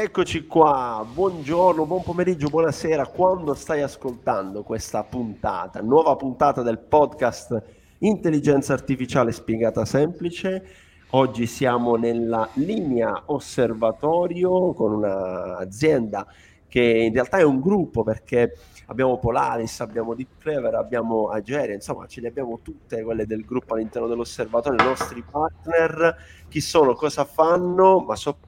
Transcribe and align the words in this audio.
Eccoci 0.00 0.46
qua, 0.46 1.04
buongiorno, 1.12 1.84
buon 1.84 2.04
pomeriggio, 2.04 2.46
buonasera, 2.46 3.08
quando 3.08 3.52
stai 3.54 3.82
ascoltando 3.82 4.62
questa 4.62 5.02
puntata, 5.02 5.80
nuova 5.80 6.14
puntata 6.14 6.62
del 6.62 6.78
podcast 6.78 7.60
Intelligenza 7.98 8.74
Artificiale 8.74 9.32
Spiegata 9.32 9.84
Semplice. 9.84 10.64
Oggi 11.10 11.46
siamo 11.46 11.96
nella 11.96 12.48
linea 12.52 13.24
osservatorio 13.26 14.72
con 14.72 14.92
un'azienda 14.92 16.28
che 16.68 16.80
in 16.80 17.12
realtà 17.12 17.38
è 17.38 17.42
un 17.42 17.60
gruppo 17.60 18.04
perché 18.04 18.56
abbiamo 18.86 19.18
Polaris, 19.18 19.80
abbiamo 19.80 20.14
Deep 20.14 20.38
Clever, 20.38 20.76
abbiamo 20.76 21.28
Ageria, 21.30 21.74
insomma 21.74 22.06
ce 22.06 22.20
le 22.20 22.28
abbiamo 22.28 22.60
tutte 22.62 23.02
quelle 23.02 23.26
del 23.26 23.44
gruppo 23.44 23.74
all'interno 23.74 24.06
dell'osservatorio, 24.06 24.80
i 24.80 24.86
nostri 24.86 25.24
partner, 25.28 26.16
chi 26.48 26.60
sono, 26.60 26.94
cosa 26.94 27.24
fanno, 27.24 27.98
ma 27.98 28.14
soprattutto 28.14 28.47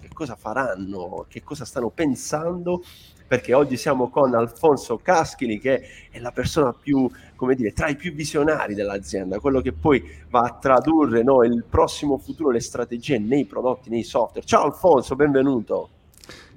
che 0.00 0.08
cosa 0.12 0.34
faranno, 0.34 1.26
che 1.28 1.42
cosa 1.42 1.64
stanno 1.64 1.90
pensando, 1.90 2.82
perché 3.26 3.54
oggi 3.54 3.76
siamo 3.76 4.10
con 4.10 4.34
Alfonso 4.34 4.98
Caschili 4.98 5.58
che 5.58 5.82
è 6.10 6.18
la 6.18 6.32
persona 6.32 6.72
più, 6.72 7.08
come 7.36 7.54
dire, 7.54 7.72
tra 7.72 7.88
i 7.88 7.96
più 7.96 8.12
visionari 8.12 8.74
dell'azienda, 8.74 9.38
quello 9.38 9.60
che 9.60 9.72
poi 9.72 10.02
va 10.28 10.40
a 10.40 10.58
tradurre 10.60 11.22
no, 11.22 11.42
il 11.44 11.64
prossimo 11.68 12.18
futuro, 12.18 12.50
le 12.50 12.60
strategie 12.60 13.18
nei 13.18 13.46
prodotti, 13.46 13.88
nei 13.88 14.02
software. 14.02 14.46
Ciao 14.46 14.64
Alfonso, 14.64 15.14
benvenuto. 15.14 15.88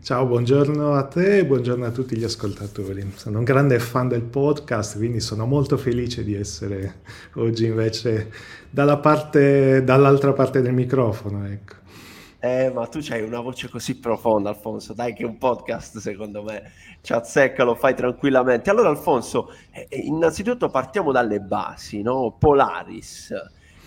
Ciao, 0.01 0.25
buongiorno 0.25 0.93
a 0.93 1.03
te 1.05 1.39
e 1.39 1.45
buongiorno 1.45 1.85
a 1.85 1.91
tutti 1.91 2.15
gli 2.15 2.23
ascoltatori. 2.23 3.13
Sono 3.15 3.39
un 3.39 3.43
grande 3.43 3.79
fan 3.79 4.07
del 4.07 4.21
podcast, 4.21 4.97
quindi 4.97 5.19
sono 5.19 5.45
molto 5.47 5.77
felice 5.77 6.23
di 6.23 6.35
essere 6.35 7.01
oggi 7.35 7.65
invece 7.65 8.31
dalla 8.69 8.97
parte, 8.97 9.83
dall'altra 9.83 10.33
parte 10.33 10.61
del 10.61 10.73
microfono. 10.73 11.47
Ecco. 11.47 11.84
Eh, 12.45 12.69
ma 12.69 12.85
tu 12.85 12.99
hai 13.09 13.23
una 13.23 13.39
voce 13.39 13.67
così 13.69 13.97
profonda, 13.97 14.49
Alfonso. 14.49 14.93
Dai, 14.93 15.15
che 15.15 15.25
un 15.25 15.39
podcast, 15.39 15.97
secondo 15.97 16.43
me, 16.43 16.73
ci 17.01 17.11
azzecca, 17.11 17.63
lo 17.63 17.73
fai 17.73 17.95
tranquillamente. 17.95 18.69
Allora, 18.69 18.89
Alfonso, 18.89 19.51
eh, 19.71 19.87
innanzitutto 19.97 20.69
partiamo 20.69 21.11
dalle 21.11 21.39
basi, 21.39 22.03
no? 22.03 22.35
Polaris. 22.37 23.33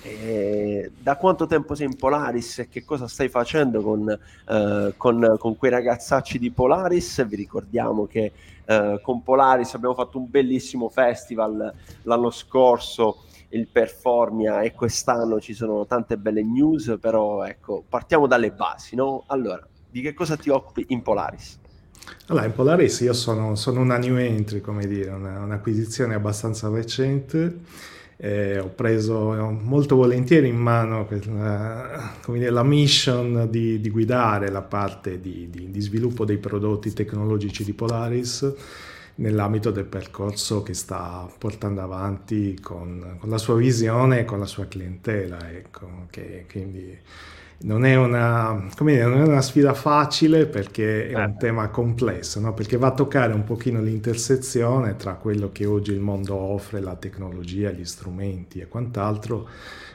Eh, 0.02 0.90
da 0.98 1.16
quanto 1.16 1.46
tempo 1.46 1.76
sei 1.76 1.86
in 1.86 1.96
Polaris 1.96 2.58
e 2.58 2.68
che 2.68 2.84
cosa 2.84 3.06
stai 3.06 3.28
facendo 3.28 3.80
con, 3.80 4.08
eh, 4.10 4.94
con, 4.96 5.36
con 5.38 5.56
quei 5.56 5.70
ragazzacci 5.70 6.40
di 6.40 6.50
Polaris? 6.50 7.24
Vi 7.28 7.36
ricordiamo 7.36 8.06
che 8.06 8.32
eh, 8.64 8.98
con 9.00 9.22
Polaris 9.22 9.72
abbiamo 9.74 9.94
fatto 9.94 10.18
un 10.18 10.28
bellissimo 10.28 10.88
festival 10.88 11.72
l'anno 12.02 12.30
scorso, 12.30 13.22
il 13.50 13.68
Performia, 13.68 14.60
e 14.62 14.72
quest'anno 14.72 15.40
ci 15.40 15.54
sono 15.54 15.86
tante 15.86 16.16
belle 16.16 16.42
news, 16.42 16.96
però 17.00 17.44
ecco, 17.44 17.82
partiamo 17.88 18.26
dalle 18.26 18.50
basi, 18.50 18.94
no? 18.94 19.24
Allora, 19.28 19.66
di 19.90 20.00
che 20.00 20.14
cosa 20.14 20.36
ti 20.36 20.50
occupi 20.50 20.86
in 20.88 21.02
Polaris? 21.02 21.58
Allora, 22.26 22.46
in 22.46 22.52
Polaris 22.52 23.00
io 23.00 23.12
sono, 23.12 23.54
sono 23.54 23.80
una 23.80 23.96
new 23.98 24.16
entry, 24.16 24.60
come 24.60 24.86
dire, 24.86 25.10
una, 25.10 25.40
un'acquisizione 25.40 26.14
abbastanza 26.14 26.68
recente 26.68 27.60
eh, 28.20 28.58
ho 28.58 28.68
preso 28.70 29.32
molto 29.62 29.94
volentieri 29.94 30.48
in 30.48 30.56
mano 30.56 31.06
la, 31.08 32.12
dire, 32.26 32.50
la 32.50 32.64
mission 32.64 33.46
di, 33.48 33.80
di, 33.80 33.90
guidare 33.90 34.50
la 34.50 34.62
parte 34.62 35.20
di, 35.20 35.48
di, 35.48 35.70
di, 35.70 35.80
sviluppo 35.80 36.24
dei 36.24 36.38
prodotti 36.38 36.92
tecnologici 36.92 37.62
di 37.62 37.72
Polaris 37.74 38.52
nell'ambito 39.18 39.70
del 39.70 39.84
percorso 39.84 40.62
che 40.62 40.74
sta 40.74 41.28
portando 41.38 41.80
avanti 41.80 42.58
con, 42.60 43.16
con 43.18 43.28
la 43.28 43.38
sua 43.38 43.56
visione 43.56 44.20
e 44.20 44.24
con 44.24 44.38
la 44.38 44.46
sua 44.46 44.66
clientela. 44.66 45.50
Ecco, 45.50 46.06
che, 46.10 46.46
quindi 46.50 46.96
non 47.60 47.84
è, 47.84 47.96
una, 47.96 48.68
dire, 48.80 49.04
non 49.04 49.20
è 49.20 49.26
una, 49.26 49.42
sfida 49.42 49.74
facile 49.74 50.46
perché 50.46 51.08
è 51.08 51.14
un 51.14 51.34
eh. 51.34 51.36
tema 51.38 51.68
complesso, 51.68 52.38
no? 52.38 52.54
perché 52.54 52.76
va 52.76 52.88
a 52.88 52.94
toccare 52.94 53.32
un 53.32 53.42
pochino 53.42 53.80
l'intersezione 53.80 54.94
tra 54.94 55.14
quello 55.14 55.50
che 55.50 55.66
oggi 55.66 55.92
il 55.92 56.00
mondo 56.00 56.36
offre, 56.36 56.80
la 56.80 56.94
tecnologia, 56.94 57.70
gli 57.70 57.84
strumenti 57.84 58.60
e 58.60 58.68
quant'altro, 58.68 59.48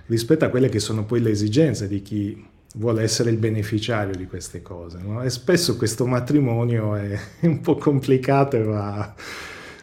rispetto 0.07 0.43
a 0.43 0.49
quelle 0.49 0.67
che 0.67 0.79
sono 0.79 1.05
poi 1.05 1.21
le 1.21 1.29
esigenze 1.29 1.87
di 1.87 2.01
chi 2.01 2.51
vuole 2.73 3.03
essere 3.03 3.29
il 3.29 3.37
beneficiario 3.37 4.15
di 4.15 4.27
queste 4.27 4.61
cose. 4.61 4.99
No? 5.01 5.23
E 5.23 5.29
spesso 5.29 5.77
questo 5.77 6.05
matrimonio 6.05 6.95
è 6.95 7.17
un 7.47 7.61
po' 7.61 7.75
complicato 7.75 8.57
e 8.57 8.63
va, 8.63 9.13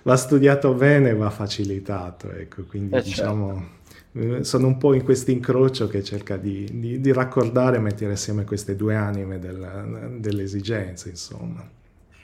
va 0.03 0.17
studiato 0.17 0.75
bene, 0.75 1.15
va 1.15 1.31
facilitato. 1.31 2.31
Ecco, 2.33 2.63
quindi 2.65 2.97
eh 2.97 3.03
diciamo... 3.03 3.53
Certo 3.55 3.79
sono 4.41 4.67
un 4.67 4.77
po' 4.77 4.95
in 4.95 5.05
questo 5.05 5.31
incrocio 5.31 5.87
che 5.87 6.03
cerca 6.03 6.37
di, 6.37 6.67
di, 6.73 7.01
di 7.01 7.13
raccordare 7.13 7.77
e 7.77 7.81
mettere 7.81 8.13
assieme 8.13 8.45
queste 8.45 8.75
due 8.75 8.97
anime 8.97 9.39
del, 9.39 10.17
delle 10.19 10.43
esigenze, 10.43 11.11
insomma. 11.11 11.65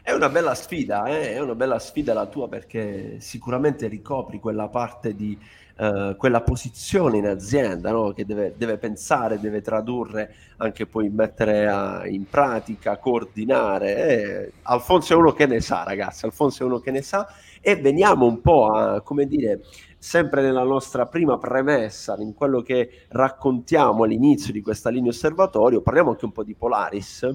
È 0.02 0.12
una 0.12 0.28
bella 0.28 0.54
sfida, 0.54 1.06
eh? 1.06 1.34
è 1.34 1.40
una 1.40 1.54
bella 1.54 1.78
sfida 1.78 2.12
la 2.12 2.26
tua 2.26 2.48
perché 2.48 3.16
sicuramente 3.20 3.86
ricopri 3.86 4.40
quella 4.40 4.68
parte 4.68 5.14
di 5.14 5.38
uh, 5.76 6.16
quella 6.16 6.42
posizione 6.42 7.18
in 7.18 7.26
azienda 7.26 7.90
no? 7.90 8.12
che 8.12 8.24
deve, 8.24 8.54
deve, 8.56 8.78
pensare, 8.78 9.40
deve 9.40 9.60
tradurre, 9.60 10.34
anche 10.58 10.86
poi 10.86 11.08
mettere 11.08 11.66
a, 11.68 12.06
in 12.06 12.28
pratica, 12.28 12.98
coordinare. 12.98 13.96
Eh, 13.96 14.52
Alfonso 14.62 15.12
è 15.12 15.16
uno 15.16 15.32
che 15.32 15.46
ne 15.46 15.60
sa, 15.60 15.82
ragazzi, 15.84 16.24
Alfonso 16.24 16.62
è 16.62 16.66
uno 16.66 16.78
che 16.78 16.90
ne 16.90 17.02
sa 17.02 17.26
e 17.60 17.76
veniamo 17.76 18.26
un 18.26 18.40
po' 18.40 18.70
a, 18.70 19.00
come 19.00 19.26
dire, 19.26 19.60
sempre 19.98 20.42
nella 20.42 20.62
nostra 20.62 21.06
prima 21.06 21.38
premessa, 21.38 22.16
in 22.18 22.34
quello 22.34 22.62
che 22.62 23.06
raccontiamo 23.08 24.04
all'inizio 24.04 24.52
di 24.52 24.60
questa 24.60 24.90
linea 24.90 25.10
osservatorio, 25.10 25.82
parliamo 25.82 26.10
anche 26.10 26.24
un 26.24 26.32
po' 26.32 26.44
di 26.44 26.54
Polaris. 26.54 27.28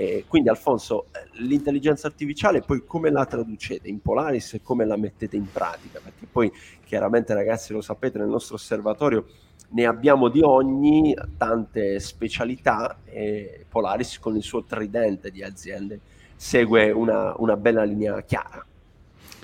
Eh, 0.00 0.24
quindi 0.26 0.48
Alfonso, 0.48 1.08
l'intelligenza 1.32 2.06
artificiale 2.06 2.62
poi 2.62 2.84
come 2.86 3.10
la 3.10 3.26
traducete 3.26 3.86
in 3.86 4.00
Polaris 4.00 4.54
e 4.54 4.62
come 4.62 4.86
la 4.86 4.96
mettete 4.96 5.36
in 5.36 5.44
pratica? 5.52 6.00
Perché 6.02 6.24
poi 6.24 6.50
chiaramente 6.86 7.34
ragazzi 7.34 7.74
lo 7.74 7.82
sapete 7.82 8.16
nel 8.16 8.28
nostro 8.28 8.54
osservatorio 8.54 9.26
ne 9.72 9.84
abbiamo 9.84 10.28
di 10.28 10.40
ogni, 10.40 11.14
tante 11.36 12.00
specialità 12.00 13.00
e 13.04 13.66
Polaris 13.68 14.18
con 14.20 14.36
il 14.36 14.42
suo 14.42 14.64
tridente 14.64 15.30
di 15.30 15.42
aziende 15.42 16.00
segue 16.34 16.90
una, 16.90 17.34
una 17.36 17.58
bella 17.58 17.84
linea 17.84 18.22
chiara. 18.22 18.64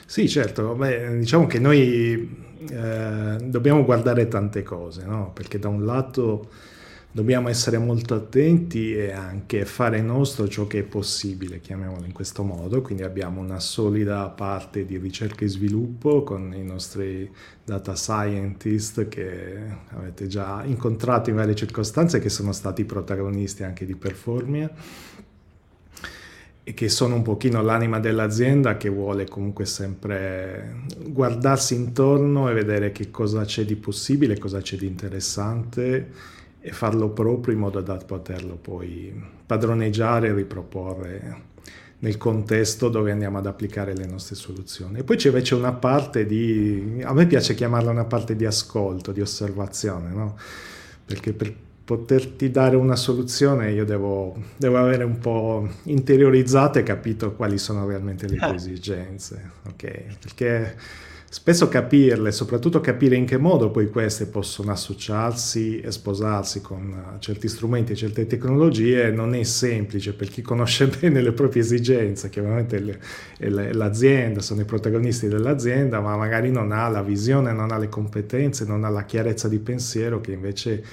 Sì, 0.06 0.26
certo, 0.26 0.74
Beh, 0.74 1.18
diciamo 1.18 1.44
che 1.44 1.58
noi 1.58 2.56
eh, 2.70 3.36
dobbiamo 3.42 3.84
guardare 3.84 4.26
tante 4.26 4.62
cose, 4.62 5.04
no? 5.04 5.32
perché 5.34 5.58
da 5.58 5.68
un 5.68 5.84
lato 5.84 6.48
dobbiamo 7.16 7.48
essere 7.48 7.78
molto 7.78 8.12
attenti 8.12 8.94
e 8.94 9.10
anche 9.10 9.64
fare 9.64 10.02
nostro 10.02 10.46
ciò 10.48 10.66
che 10.66 10.80
è 10.80 10.82
possibile, 10.82 11.60
chiamiamolo 11.60 12.04
in 12.04 12.12
questo 12.12 12.42
modo, 12.42 12.82
quindi 12.82 13.04
abbiamo 13.04 13.40
una 13.40 13.58
solida 13.58 14.28
parte 14.28 14.84
di 14.84 14.98
ricerca 14.98 15.46
e 15.46 15.48
sviluppo 15.48 16.24
con 16.24 16.52
i 16.52 16.62
nostri 16.62 17.32
data 17.64 17.96
scientist 17.96 19.08
che 19.08 19.56
avete 19.96 20.26
già 20.26 20.62
incontrato 20.66 21.30
in 21.30 21.36
varie 21.36 21.54
circostanze 21.54 22.18
che 22.18 22.28
sono 22.28 22.52
stati 22.52 22.84
protagonisti 22.84 23.62
anche 23.62 23.86
di 23.86 23.96
Performia 23.96 24.70
e 26.64 26.74
che 26.74 26.88
sono 26.90 27.14
un 27.14 27.22
pochino 27.22 27.62
l'anima 27.62 27.98
dell'azienda 27.98 28.76
che 28.76 28.90
vuole 28.90 29.26
comunque 29.26 29.64
sempre 29.64 30.82
guardarsi 31.06 31.76
intorno 31.76 32.50
e 32.50 32.52
vedere 32.52 32.92
che 32.92 33.10
cosa 33.10 33.42
c'è 33.46 33.64
di 33.64 33.76
possibile, 33.76 34.36
cosa 34.36 34.60
c'è 34.60 34.76
di 34.76 34.86
interessante 34.86 36.34
e 36.66 36.72
farlo 36.72 37.10
proprio 37.10 37.54
in 37.54 37.60
modo 37.60 37.80
da 37.80 37.94
poterlo 37.94 38.56
poi 38.56 39.14
padroneggiare 39.46 40.26
e 40.26 40.34
riproporre 40.34 41.42
nel 41.98 42.16
contesto 42.16 42.88
dove 42.88 43.12
andiamo 43.12 43.38
ad 43.38 43.46
applicare 43.46 43.94
le 43.94 44.04
nostre 44.04 44.34
soluzioni. 44.34 44.98
E 44.98 45.04
poi 45.04 45.16
c'è 45.16 45.28
invece 45.28 45.54
una 45.54 45.72
parte 45.72 46.26
di, 46.26 47.00
a 47.04 47.14
me 47.14 47.26
piace 47.28 47.54
chiamarla 47.54 47.92
una 47.92 48.04
parte 48.04 48.34
di 48.34 48.44
ascolto, 48.44 49.12
di 49.12 49.20
osservazione, 49.20 50.10
no? 50.10 50.36
Perché 51.04 51.32
per 51.32 51.54
poterti 51.84 52.50
dare 52.50 52.74
una 52.74 52.96
soluzione 52.96 53.70
io 53.70 53.84
devo, 53.84 54.36
devo, 54.56 54.76
avere 54.78 55.04
un 55.04 55.18
po' 55.18 55.68
interiorizzato 55.84 56.80
e 56.80 56.82
capito 56.82 57.34
quali 57.34 57.58
sono 57.58 57.86
realmente 57.86 58.26
le 58.26 58.38
tue 58.38 58.46
ah. 58.46 58.54
esigenze, 58.54 59.52
ok? 59.68 60.16
Perché 60.18 60.76
spesso 61.36 61.68
capirle, 61.68 62.32
soprattutto 62.32 62.80
capire 62.80 63.14
in 63.14 63.26
che 63.26 63.36
modo 63.36 63.70
poi 63.70 63.90
queste 63.90 64.24
possono 64.24 64.72
associarsi 64.72 65.80
e 65.80 65.90
sposarsi 65.90 66.62
con 66.62 67.18
certi 67.18 67.46
strumenti 67.46 67.92
e 67.92 67.94
certe 67.94 68.26
tecnologie 68.26 69.10
non 69.10 69.34
è 69.34 69.42
semplice 69.42 70.14
per 70.14 70.30
chi 70.30 70.40
conosce 70.40 70.86
bene 70.98 71.20
le 71.20 71.32
proprie 71.32 71.60
esigenze, 71.60 72.30
che 72.30 72.40
ovviamente 72.40 73.00
l'azienda, 73.38 74.40
sono 74.40 74.62
i 74.62 74.64
protagonisti 74.64 75.28
dell'azienda, 75.28 76.00
ma 76.00 76.16
magari 76.16 76.50
non 76.50 76.72
ha 76.72 76.88
la 76.88 77.02
visione, 77.02 77.52
non 77.52 77.70
ha 77.70 77.76
le 77.76 77.90
competenze, 77.90 78.64
non 78.64 78.84
ha 78.84 78.88
la 78.88 79.04
chiarezza 79.04 79.46
di 79.46 79.58
pensiero 79.58 80.22
che 80.22 80.32
invece 80.32 80.84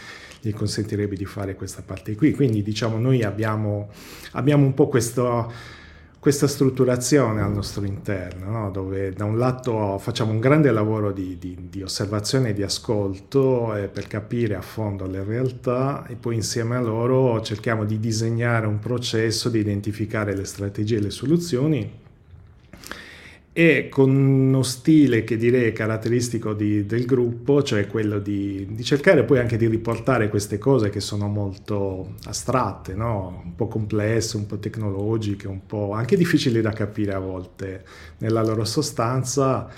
gli 0.41 0.51
consentirebbe 0.51 1.15
di 1.15 1.25
fare 1.25 1.55
questa 1.55 1.83
parte 1.85 2.15
qui. 2.15 2.33
Quindi 2.33 2.61
diciamo 2.61 2.97
noi 2.97 3.23
abbiamo, 3.23 3.91
abbiamo 4.31 4.65
un 4.65 4.73
po' 4.73 4.89
questo 4.89 5.81
questa 6.23 6.47
strutturazione 6.47 7.41
al 7.41 7.51
nostro 7.51 7.83
interno, 7.83 8.49
no? 8.49 8.71
dove 8.71 9.11
da 9.11 9.25
un 9.25 9.37
lato 9.37 9.97
facciamo 9.97 10.31
un 10.31 10.39
grande 10.39 10.71
lavoro 10.71 11.11
di, 11.11 11.37
di, 11.37 11.67
di 11.69 11.83
osservazione 11.83 12.51
e 12.51 12.53
di 12.53 12.63
ascolto 12.63 13.75
eh, 13.75 13.89
per 13.89 14.07
capire 14.07 14.55
a 14.55 14.61
fondo 14.61 15.05
le 15.05 15.21
realtà 15.25 16.05
e 16.07 16.15
poi 16.15 16.35
insieme 16.35 16.77
a 16.77 16.79
loro 16.79 17.41
cerchiamo 17.41 17.83
di 17.83 17.99
disegnare 17.99 18.67
un 18.67 18.79
processo, 18.79 19.49
di 19.49 19.59
identificare 19.59 20.33
le 20.33 20.45
strategie 20.45 20.95
e 20.95 21.01
le 21.01 21.09
soluzioni 21.09 21.91
e 23.55 23.87
con 23.87 24.09
uno 24.15 24.63
stile 24.63 25.23
che 25.23 25.37
direi 25.37 25.71
caratteristico 25.73 26.53
di, 26.53 26.87
del 26.87 27.05
gruppo, 27.05 27.61
cioè 27.61 27.85
quello 27.85 28.17
di, 28.17 28.67
di, 28.71 28.83
cercare 28.83 29.23
poi 29.23 29.37
anche 29.37 29.57
di 29.57 29.67
riportare 29.67 30.27
queste 30.27 30.57
cose 30.57 30.89
che 30.89 30.99
sono 30.99 31.27
molto 31.27 32.15
astratte, 32.25 32.95
no? 32.95 33.43
un 33.45 33.55
po' 33.55 33.67
complesse, 33.67 34.37
un 34.37 34.47
po' 34.47 34.57
tecnologiche, 34.57 35.47
un 35.47 35.67
po' 35.67 35.93
anche 35.93 36.17
difficili 36.17 36.61
da 36.61 36.71
capire 36.71 37.13
a 37.13 37.19
volte 37.19 37.85
nella 38.17 38.41
loro 38.41 38.65
sostanza 38.65 39.69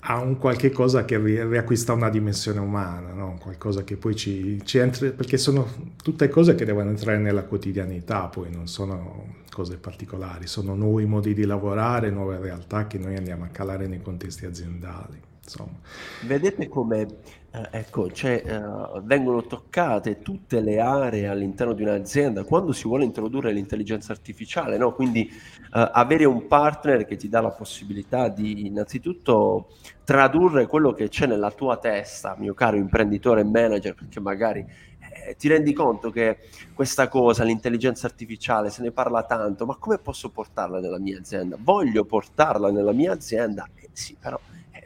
a 0.00 0.20
un 0.20 0.38
qualche 0.38 0.70
cosa 0.70 1.04
che 1.04 1.18
riacquista 1.18 1.92
una 1.92 2.08
dimensione 2.08 2.60
umana, 2.60 3.12
no? 3.12 3.36
qualcosa 3.40 3.82
che 3.82 3.96
poi 3.96 4.14
ci, 4.14 4.60
ci 4.64 4.78
entra, 4.78 5.10
perché 5.10 5.36
sono 5.38 5.66
tutte 6.02 6.28
cose 6.28 6.54
che 6.54 6.64
devono 6.64 6.90
entrare 6.90 7.18
nella 7.18 7.42
quotidianità, 7.42 8.26
poi 8.28 8.50
non 8.50 8.68
sono 8.68 9.34
cose 9.50 9.76
particolari, 9.76 10.46
sono 10.46 10.74
nuovi 10.76 11.04
modi 11.04 11.34
di 11.34 11.44
lavorare, 11.44 12.10
nuove 12.10 12.38
realtà 12.38 12.86
che 12.86 12.98
noi 12.98 13.16
andiamo 13.16 13.44
a 13.44 13.48
calare 13.48 13.88
nei 13.88 14.00
contesti 14.00 14.46
aziendali. 14.46 15.20
Insomma. 15.48 15.78
Vedete 16.26 16.68
come 16.68 17.06
eh, 17.50 17.68
ecco, 17.70 18.10
cioè, 18.12 18.42
eh, 18.44 19.00
vengono 19.04 19.46
toccate 19.46 20.20
tutte 20.20 20.60
le 20.60 20.80
aree 20.80 21.26
all'interno 21.26 21.72
di 21.72 21.82
un'azienda 21.82 22.44
quando 22.44 22.72
si 22.72 22.86
vuole 22.86 23.04
introdurre 23.04 23.52
l'intelligenza 23.52 24.12
artificiale, 24.12 24.76
no? 24.76 24.92
quindi 24.92 25.26
eh, 25.26 25.90
avere 25.92 26.26
un 26.26 26.46
partner 26.46 27.06
che 27.06 27.16
ti 27.16 27.30
dà 27.30 27.40
la 27.40 27.50
possibilità 27.50 28.28
di 28.28 28.66
innanzitutto 28.66 29.68
tradurre 30.04 30.66
quello 30.66 30.92
che 30.92 31.08
c'è 31.08 31.26
nella 31.26 31.50
tua 31.50 31.78
testa, 31.78 32.36
mio 32.38 32.52
caro 32.52 32.76
imprenditore 32.76 33.40
e 33.40 33.44
manager, 33.44 33.94
perché 33.94 34.20
magari 34.20 34.60
eh, 34.60 35.34
ti 35.36 35.48
rendi 35.48 35.72
conto 35.72 36.10
che 36.10 36.38
questa 36.74 37.08
cosa, 37.08 37.44
l'intelligenza 37.44 38.06
artificiale, 38.06 38.68
se 38.68 38.82
ne 38.82 38.90
parla 38.90 39.22
tanto, 39.22 39.64
ma 39.64 39.76
come 39.76 39.96
posso 39.96 40.28
portarla 40.28 40.80
nella 40.80 40.98
mia 40.98 41.18
azienda? 41.18 41.56
Voglio 41.58 42.04
portarla 42.04 42.70
nella 42.70 42.92
mia 42.92 43.12
azienda? 43.12 43.66
Eh, 43.74 43.88
sì, 43.92 44.16
però 44.20 44.38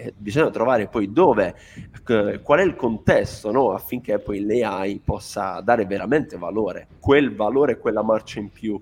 eh, 0.02 0.12
bisogna 0.16 0.50
trovare 0.50 0.88
poi 0.88 1.12
dove, 1.12 1.54
eh, 2.06 2.40
qual 2.42 2.58
è 2.58 2.62
il 2.62 2.74
contesto 2.74 3.52
no? 3.52 3.72
affinché 3.72 4.18
poi 4.18 4.44
l'AI 4.44 5.00
possa 5.04 5.60
dare 5.60 5.86
veramente 5.86 6.36
valore, 6.36 6.88
quel 6.98 7.34
valore, 7.34 7.78
quella 7.78 8.02
marcia 8.02 8.40
in 8.40 8.50
più. 8.50 8.80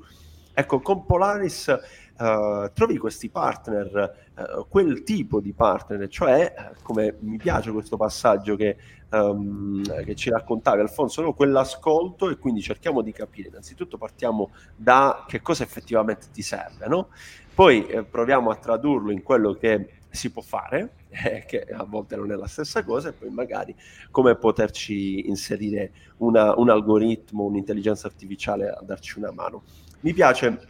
Ecco, 0.52 0.80
con 0.80 1.04
Polaris 1.04 1.68
eh, 1.68 2.70
trovi 2.74 2.96
questi 2.96 3.28
partner, 3.28 4.30
eh, 4.34 4.64
quel 4.68 5.02
tipo 5.02 5.40
di 5.40 5.52
partner, 5.52 6.08
cioè, 6.08 6.72
come 6.82 7.16
mi 7.20 7.36
piace 7.36 7.70
questo 7.70 7.96
passaggio 7.96 8.56
che, 8.56 8.76
um, 9.10 9.82
che 10.04 10.14
ci 10.14 10.30
raccontavi 10.30 10.80
Alfonso, 10.80 11.22
no? 11.22 11.34
quell'ascolto 11.34 12.30
e 12.30 12.36
quindi 12.38 12.62
cerchiamo 12.62 13.02
di 13.02 13.12
capire, 13.12 13.48
innanzitutto 13.48 13.98
partiamo 13.98 14.50
da 14.74 15.24
che 15.28 15.42
cosa 15.42 15.64
effettivamente 15.64 16.28
ti 16.32 16.42
serve, 16.42 16.86
no? 16.88 17.08
poi 17.54 17.86
proviamo 18.08 18.50
a 18.50 18.54
tradurlo 18.56 19.10
in 19.10 19.22
quello 19.22 19.52
che 19.52 19.99
si 20.10 20.30
può 20.30 20.42
fare, 20.42 20.94
eh, 21.10 21.44
che 21.46 21.62
a 21.62 21.84
volte 21.84 22.16
non 22.16 22.30
è 22.32 22.34
la 22.36 22.46
stessa 22.46 22.84
cosa, 22.84 23.08
e 23.08 23.12
poi 23.12 23.30
magari 23.30 23.74
come 24.10 24.36
poterci 24.36 25.28
inserire 25.28 25.92
una, 26.18 26.54
un 26.58 26.70
algoritmo, 26.70 27.44
un'intelligenza 27.44 28.06
artificiale 28.06 28.68
a 28.68 28.80
darci 28.82 29.18
una 29.18 29.30
mano. 29.30 29.62
Mi 30.00 30.12
piace 30.12 30.69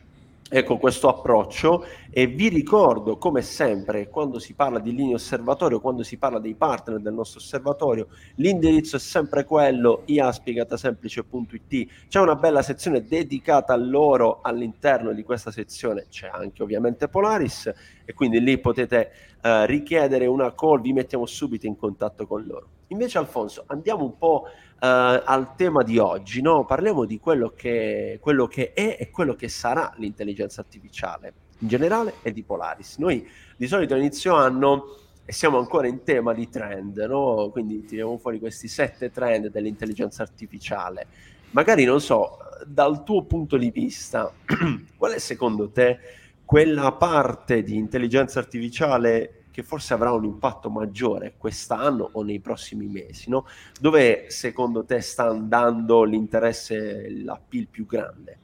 ecco 0.53 0.79
questo 0.79 1.07
approccio 1.09 1.85
e 2.11 2.27
vi 2.27 2.49
ricordo 2.49 3.19
come 3.19 3.41
sempre 3.41 4.09
quando 4.09 4.41
si 4.41 4.55
parla 4.55 4.81
di 4.81 4.93
linea 4.93 5.15
osservatorio 5.15 5.79
quando 5.81 6.03
si 6.03 6.17
parla 6.17 6.41
dei 6.41 6.57
partner 6.57 6.99
del 6.99 7.15
nostro 7.15 7.39
osservatorio 7.39 8.09
l'indirizzo 8.35 8.97
è 8.97 8.99
sempre 8.99 9.45
quello 9.45 10.03
iaspiegatasemplice.it 10.07 11.87
c'è 12.09 12.19
una 12.19 12.35
bella 12.35 12.63
sezione 12.63 13.05
dedicata 13.05 13.75
a 13.75 13.77
loro 13.77 14.41
all'interno 14.43 15.13
di 15.13 15.23
questa 15.23 15.53
sezione 15.53 16.07
c'è 16.11 16.29
anche 16.33 16.65
ovviamente 16.65 17.07
Polaris 17.07 17.73
e 18.05 18.13
quindi 18.13 18.41
lì 18.41 18.59
potete 18.59 19.13
uh, 19.45 19.67
richiedere 19.67 20.27
una 20.27 20.53
call 20.53 20.81
vi 20.81 20.93
mettiamo 20.93 21.27
subito 21.27 21.67
in 21.67 21.77
contatto 21.77 22.27
con 22.27 22.45
loro 22.45 22.69
invece 22.91 23.19
Alfonso 23.19 23.65
andiamo 23.67 24.05
un 24.05 24.17
po' 24.17 24.45
uh, 24.47 24.77
al 24.81 25.55
tema 25.57 25.83
di 25.83 25.99
oggi, 25.99 26.41
no? 26.41 26.65
parliamo 26.65 27.05
di 27.05 27.19
quello 27.19 27.53
che, 27.55 28.19
quello 28.21 28.47
che 28.47 28.73
è 28.73 28.97
e 28.99 29.11
quello 29.11 29.35
che 29.35 29.49
sarà 29.49 29.93
l'intelligenza 29.97 30.61
artificiale 30.61 31.33
in 31.59 31.69
generale 31.69 32.15
e 32.23 32.33
di 32.33 32.43
Polaris. 32.43 32.99
Noi 32.99 33.29
di 33.57 33.67
solito 33.67 33.95
all'inizio 33.95 34.35
anno 34.35 34.97
e 35.25 35.33
siamo 35.33 35.59
ancora 35.59 35.87
in 35.87 36.03
tema 36.03 36.33
di 36.33 36.49
trend, 36.49 36.99
no? 37.09 37.51
quindi 37.51 37.85
tiriamo 37.85 38.19
fuori 38.19 38.39
questi 38.39 38.69
sette 38.69 39.11
trend 39.11 39.49
dell'intelligenza 39.51 40.23
artificiale. 40.23 41.07
Magari 41.51 41.85
non 41.85 42.01
so, 42.01 42.39
dal 42.67 43.05
tuo 43.05 43.25
punto 43.25 43.57
di 43.57 43.71
vista, 43.71 44.33
qual 44.97 45.13
è 45.13 45.19
secondo 45.19 45.71
te 45.71 45.99
quella 46.45 46.91
parte 46.93 47.63
di 47.63 47.77
intelligenza 47.77 48.41
artificiale 48.41 49.40
che 49.61 49.63
forse 49.63 49.95
avrà 49.95 50.11
un 50.13 50.25
impatto 50.25 50.71
maggiore 50.71 51.35
quest'anno 51.37 52.09
o 52.13 52.23
nei 52.23 52.41
prossimi 52.41 52.87
mesi, 52.87 53.29
no? 53.29 53.47
Dove 53.79 54.27
secondo 54.29 54.85
te 54.85 55.01
sta 55.01 55.25
andando 55.25 56.05
l'interesse, 56.05 57.11
l'appeal 57.23 57.67
più 57.71 57.87
grande? 57.87 58.39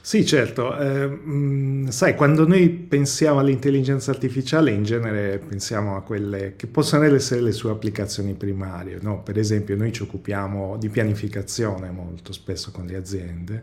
Sì, 0.00 0.24
certo. 0.24 0.76
Eh, 0.78 1.06
mh, 1.06 1.88
sai, 1.88 2.14
quando 2.14 2.46
noi 2.46 2.70
pensiamo 2.70 3.38
all'intelligenza 3.38 4.10
artificiale, 4.10 4.70
in 4.70 4.82
genere 4.82 5.38
pensiamo 5.38 5.96
a 5.96 6.02
quelle 6.02 6.54
che 6.56 6.66
possono 6.66 7.04
essere 7.04 7.42
le 7.42 7.52
sue 7.52 7.70
applicazioni 7.70 8.32
primarie. 8.32 8.98
No? 9.02 9.22
Per 9.22 9.38
esempio, 9.38 9.76
noi 9.76 9.92
ci 9.92 10.02
occupiamo 10.02 10.78
di 10.78 10.88
pianificazione 10.88 11.90
molto 11.90 12.32
spesso 12.32 12.70
con 12.70 12.86
le 12.86 12.96
aziende 12.96 13.62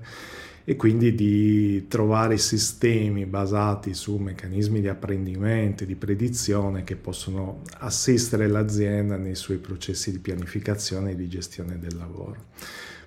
e 0.70 0.76
quindi 0.76 1.16
di 1.16 1.88
trovare 1.88 2.38
sistemi 2.38 3.26
basati 3.26 3.94
su 3.94 4.18
meccanismi 4.18 4.82
di 4.82 4.90
apprendimento 4.90 5.86
di 5.86 5.96
predizione 5.96 6.84
che 6.84 6.98
possono 6.98 7.62
assistere 7.78 8.48
l'azienda 8.48 9.16
nei 9.16 9.36
suoi 9.36 9.60
processi 9.60 10.12
di 10.12 10.20
pianificazione 10.20 11.12
e 11.12 11.16
di 11.16 11.30
gestione 11.30 11.80
del 11.80 11.96
lavoro. 11.96 12.48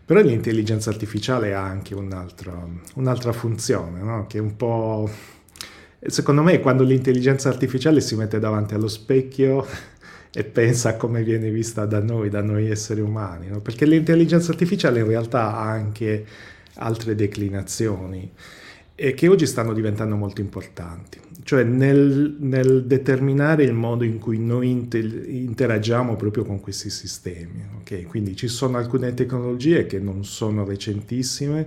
Però 0.06 0.22
l'intelligenza 0.22 0.88
artificiale 0.88 1.52
ha 1.52 1.62
anche 1.62 1.94
un'altra, 1.94 2.66
un'altra 2.94 3.32
funzione, 3.32 4.00
no? 4.00 4.26
che 4.26 4.38
è 4.38 4.40
un 4.40 4.56
po'... 4.56 5.10
Secondo 6.00 6.42
me 6.42 6.60
quando 6.60 6.82
l'intelligenza 6.82 7.50
artificiale 7.50 8.00
si 8.00 8.16
mette 8.16 8.38
davanti 8.38 8.72
allo 8.72 8.88
specchio 8.88 9.66
e 10.32 10.44
pensa 10.44 10.88
a 10.88 10.96
come 10.96 11.22
viene 11.22 11.50
vista 11.50 11.84
da 11.84 12.00
noi, 12.00 12.30
da 12.30 12.40
noi 12.40 12.70
esseri 12.70 13.02
umani, 13.02 13.48
no? 13.48 13.60
perché 13.60 13.84
l'intelligenza 13.84 14.50
artificiale 14.50 15.00
in 15.00 15.06
realtà 15.08 15.58
ha 15.58 15.68
anche 15.68 16.24
altre 16.80 17.14
declinazioni 17.14 18.30
e 19.02 19.14
che 19.14 19.28
oggi 19.28 19.46
stanno 19.46 19.72
diventando 19.72 20.14
molto 20.14 20.42
importanti, 20.42 21.18
cioè 21.42 21.64
nel, 21.64 22.36
nel 22.38 22.84
determinare 22.84 23.64
il 23.64 23.72
modo 23.72 24.04
in 24.04 24.18
cui 24.18 24.38
noi 24.38 24.68
inter, 24.68 25.04
interagiamo 25.26 26.16
proprio 26.16 26.44
con 26.44 26.60
questi 26.60 26.90
sistemi. 26.90 27.64
Okay? 27.80 28.02
Quindi 28.02 28.36
ci 28.36 28.46
sono 28.46 28.76
alcune 28.76 29.14
tecnologie 29.14 29.86
che 29.86 29.98
non 29.98 30.26
sono 30.26 30.66
recentissime, 30.66 31.66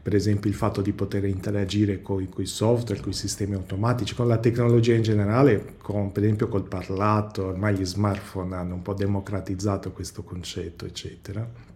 per 0.00 0.14
esempio 0.14 0.48
il 0.48 0.54
fatto 0.54 0.80
di 0.80 0.92
poter 0.92 1.24
interagire 1.24 2.02
con 2.02 2.22
i 2.22 2.46
software, 2.46 3.00
con 3.00 3.10
i 3.10 3.14
sistemi 3.14 3.54
automatici, 3.54 4.14
con 4.14 4.28
la 4.28 4.38
tecnologia 4.38 4.94
in 4.94 5.02
generale, 5.02 5.74
con, 5.82 6.12
per 6.12 6.22
esempio 6.22 6.46
col 6.46 6.68
parlato, 6.68 7.46
ormai 7.46 7.74
gli 7.74 7.84
smartphone 7.84 8.54
hanno 8.54 8.74
un 8.74 8.82
po' 8.82 8.94
democratizzato 8.94 9.90
questo 9.90 10.22
concetto, 10.22 10.86
eccetera 10.86 11.69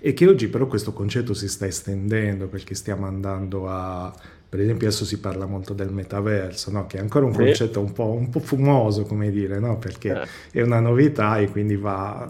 e 0.00 0.14
che 0.14 0.26
oggi 0.26 0.48
però 0.48 0.66
questo 0.66 0.92
concetto 0.92 1.34
si 1.34 1.48
sta 1.48 1.66
estendendo 1.66 2.48
perché 2.48 2.74
stiamo 2.74 3.06
andando 3.06 3.68
a, 3.68 4.12
per 4.48 4.60
esempio 4.60 4.88
adesso 4.88 5.04
si 5.04 5.20
parla 5.20 5.46
molto 5.46 5.74
del 5.74 5.92
metaverso, 5.92 6.70
no? 6.70 6.86
che 6.86 6.96
è 6.96 7.00
ancora 7.00 7.26
un 7.26 7.32
concetto 7.32 7.80
un 7.80 7.92
po', 7.92 8.06
un 8.06 8.30
po 8.30 8.40
fumoso, 8.40 9.04
come 9.04 9.30
dire, 9.30 9.58
no? 9.60 9.78
perché 9.78 10.22
eh. 10.22 10.58
è 10.58 10.62
una 10.62 10.80
novità 10.80 11.38
e 11.38 11.48
quindi 11.48 11.76
va, 11.76 12.28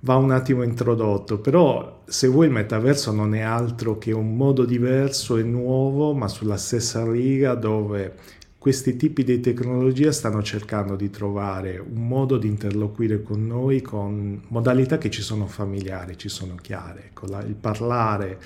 va 0.00 0.16
un 0.16 0.30
attimo 0.30 0.62
introdotto, 0.62 1.38
però 1.38 2.02
se 2.04 2.28
vuoi 2.28 2.46
il 2.46 2.52
metaverso 2.52 3.12
non 3.12 3.34
è 3.34 3.40
altro 3.40 3.98
che 3.98 4.12
un 4.12 4.36
modo 4.36 4.64
diverso 4.64 5.38
e 5.38 5.42
nuovo, 5.42 6.12
ma 6.12 6.28
sulla 6.28 6.56
stessa 6.56 7.10
riga 7.10 7.54
dove 7.54 8.14
questi 8.60 8.94
tipi 8.94 9.24
di 9.24 9.40
tecnologia 9.40 10.12
stanno 10.12 10.42
cercando 10.42 10.94
di 10.94 11.08
trovare 11.08 11.78
un 11.78 12.06
modo 12.06 12.36
di 12.36 12.46
interloquire 12.46 13.22
con 13.22 13.46
noi 13.46 13.80
con 13.80 14.42
modalità 14.48 14.98
che 14.98 15.08
ci 15.08 15.22
sono 15.22 15.46
familiari, 15.46 16.18
ci 16.18 16.28
sono 16.28 16.56
chiare. 16.56 17.04
Ecco, 17.06 17.26
la, 17.26 17.40
il 17.40 17.54
parlare 17.54 18.38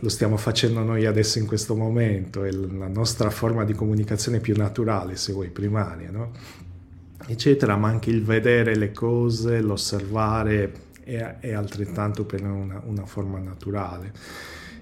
lo 0.00 0.10
stiamo 0.10 0.36
facendo 0.36 0.80
noi 0.80 1.06
adesso 1.06 1.38
in 1.38 1.46
questo 1.46 1.74
momento, 1.74 2.44
è 2.44 2.50
la 2.50 2.88
nostra 2.88 3.30
forma 3.30 3.64
di 3.64 3.72
comunicazione 3.72 4.38
più 4.38 4.54
naturale, 4.54 5.16
se 5.16 5.32
vuoi, 5.32 5.48
primaria, 5.48 6.10
no? 6.10 6.32
eccetera, 7.26 7.74
ma 7.74 7.88
anche 7.88 8.10
il 8.10 8.22
vedere 8.22 8.76
le 8.76 8.92
cose, 8.92 9.62
l'osservare 9.62 10.72
è, 11.02 11.36
è 11.40 11.52
altrettanto 11.54 12.24
per 12.24 12.42
una, 12.42 12.82
una 12.84 13.06
forma 13.06 13.38
naturale. 13.38 14.12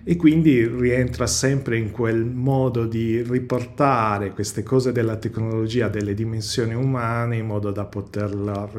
E 0.05 0.17
quindi 0.17 0.67
rientra 0.67 1.27
sempre 1.27 1.79
in 1.79 1.91
quel 1.91 2.27
modo 2.27 2.85
di 2.85 3.23
riportare 3.23 4.33
queste 4.33 4.63
cose 4.63 4.93
della 4.93 5.17
tecnologia 5.17 5.89
delle 5.89 6.13
dimensioni 6.13 6.75
umane 6.75 7.39
in 7.39 7.47
modo 7.47 7.71
da 7.71 7.87
poterla, 7.87 8.71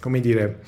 come 0.00 0.20
dire, 0.20 0.62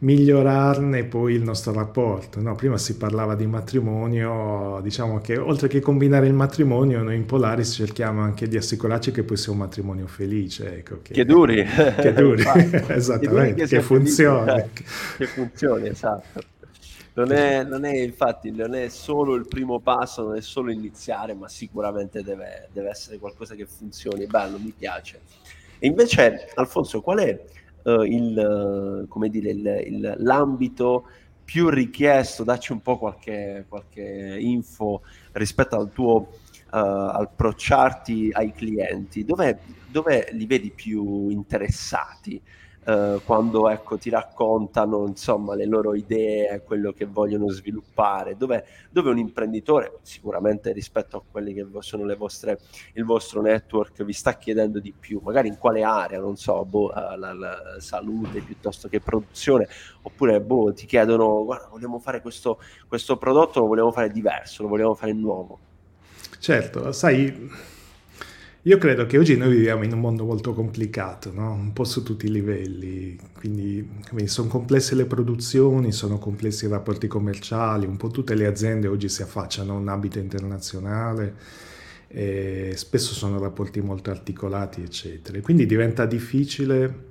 migliorarne 0.00 1.02
poi 1.04 1.34
il 1.34 1.42
nostro 1.42 1.72
rapporto. 1.72 2.40
No? 2.40 2.54
Prima 2.54 2.78
si 2.78 2.96
parlava 2.96 3.34
di 3.34 3.46
matrimonio, 3.46 4.78
diciamo 4.80 5.20
che 5.20 5.36
oltre 5.36 5.66
che 5.66 5.80
combinare 5.80 6.28
il 6.28 6.34
matrimonio, 6.34 7.02
noi 7.02 7.16
in 7.16 7.26
Polaris 7.26 7.72
cerchiamo 7.72 8.20
anche 8.20 8.46
di 8.46 8.56
assicurarci 8.56 9.10
che 9.10 9.24
poi 9.24 9.36
sia 9.36 9.50
un 9.50 9.58
matrimonio 9.58 10.06
felice. 10.06 10.78
Ecco, 10.78 11.00
che, 11.02 11.14
che 11.14 11.24
duri. 11.24 11.64
Che 11.98 12.12
duri, 12.12 12.44
esattamente, 12.88 13.62
che, 13.62 13.76
che 13.76 13.80
funzioni. 13.80 14.62
Che 15.16 15.26
funzioni, 15.26 15.88
esatto. 15.88 16.42
Non 17.18 17.32
è, 17.32 17.64
non 17.64 17.84
è, 17.84 17.96
infatti 17.96 18.52
non 18.52 18.76
è 18.76 18.88
solo 18.88 19.34
il 19.34 19.48
primo 19.48 19.80
passo, 19.80 20.22
non 20.22 20.36
è 20.36 20.40
solo 20.40 20.70
iniziare, 20.70 21.34
ma 21.34 21.48
sicuramente 21.48 22.22
deve, 22.22 22.68
deve 22.72 22.90
essere 22.90 23.18
qualcosa 23.18 23.56
che 23.56 23.66
funzioni. 23.66 24.26
Bello, 24.26 24.56
mi 24.56 24.72
piace. 24.76 25.22
E 25.80 25.88
invece, 25.88 26.48
Alfonso, 26.54 27.00
qual 27.00 27.18
è 27.18 27.44
uh, 27.82 28.02
il, 28.02 29.06
come 29.08 29.28
dire, 29.30 29.50
il, 29.50 29.84
il, 29.86 30.14
l'ambito 30.18 31.08
più 31.44 31.68
richiesto? 31.70 32.44
Dacci 32.44 32.70
un 32.70 32.82
po' 32.82 32.98
qualche, 32.98 33.64
qualche 33.68 34.36
info 34.38 35.02
rispetto 35.32 35.74
al 35.74 35.90
tuo 35.90 36.14
uh, 36.14 36.28
approcciarti 36.70 38.30
ai 38.32 38.52
clienti. 38.52 39.24
Dove, 39.24 39.58
dove 39.90 40.28
li 40.30 40.46
vedi 40.46 40.70
più 40.70 41.30
interessati? 41.30 42.40
Eh, 42.84 43.20
quando 43.24 43.68
ecco, 43.68 43.98
ti 43.98 44.08
raccontano 44.10 45.06
insomma, 45.06 45.54
le 45.54 45.66
loro 45.66 45.94
idee, 45.94 46.62
quello 46.64 46.92
che 46.92 47.04
vogliono 47.04 47.48
sviluppare, 47.50 48.36
dove, 48.36 48.64
dove, 48.90 49.10
un 49.10 49.18
imprenditore, 49.18 49.98
sicuramente 50.02 50.72
rispetto 50.72 51.16
a 51.18 51.22
quelli 51.30 51.52
che 51.52 51.66
sono 51.80 52.04
le 52.04 52.16
vostre, 52.16 52.58
il 52.94 53.04
vostro 53.04 53.42
network, 53.42 54.02
vi 54.04 54.12
sta 54.12 54.36
chiedendo 54.36 54.80
di 54.80 54.94
più, 54.98 55.20
magari 55.22 55.48
in 55.48 55.58
quale 55.58 55.82
area, 55.82 56.18
non 56.18 56.36
so, 56.36 56.64
boh, 56.64 56.94
eh, 56.94 57.16
la, 57.16 57.32
la, 57.34 57.76
salute 57.78 58.40
piuttosto 58.40 58.88
che 58.88 59.00
produzione, 59.00 59.68
oppure 60.02 60.40
boh, 60.40 60.72
ti 60.72 60.86
chiedono, 60.86 61.44
guarda, 61.44 61.68
vogliamo 61.68 61.98
fare 61.98 62.22
questo, 62.22 62.58
questo 62.86 63.16
prodotto, 63.18 63.60
lo 63.60 63.66
vogliamo 63.66 63.92
fare 63.92 64.10
diverso, 64.10 64.62
lo 64.62 64.68
vogliamo 64.68 64.94
fare 64.94 65.12
nuovo. 65.12 65.58
Certo, 66.38 66.92
sai, 66.92 67.50
io 68.62 68.76
credo 68.78 69.06
che 69.06 69.18
oggi 69.18 69.36
noi 69.36 69.50
viviamo 69.50 69.84
in 69.84 69.92
un 69.92 70.00
mondo 70.00 70.24
molto 70.24 70.52
complicato, 70.52 71.32
no? 71.32 71.52
un 71.52 71.72
po' 71.72 71.84
su 71.84 72.02
tutti 72.02 72.26
i 72.26 72.30
livelli, 72.30 73.16
quindi, 73.38 73.88
quindi, 74.08 74.28
sono 74.28 74.48
complesse 74.48 74.94
le 74.94 75.06
produzioni, 75.06 75.92
sono 75.92 76.18
complessi 76.18 76.66
i 76.66 76.68
rapporti 76.68 77.06
commerciali, 77.06 77.86
un 77.86 77.96
po' 77.96 78.08
tutte 78.08 78.34
le 78.34 78.46
aziende 78.46 78.88
oggi 78.88 79.08
si 79.08 79.22
affacciano 79.22 79.74
a 79.74 79.76
un 79.76 79.88
ambito 79.88 80.18
internazionale, 80.18 81.34
spesso 82.08 83.14
sono 83.14 83.38
rapporti 83.38 83.80
molto 83.80 84.10
articolati, 84.10 84.82
eccetera. 84.82 85.40
Quindi 85.40 85.64
diventa 85.64 86.04
difficile 86.04 87.07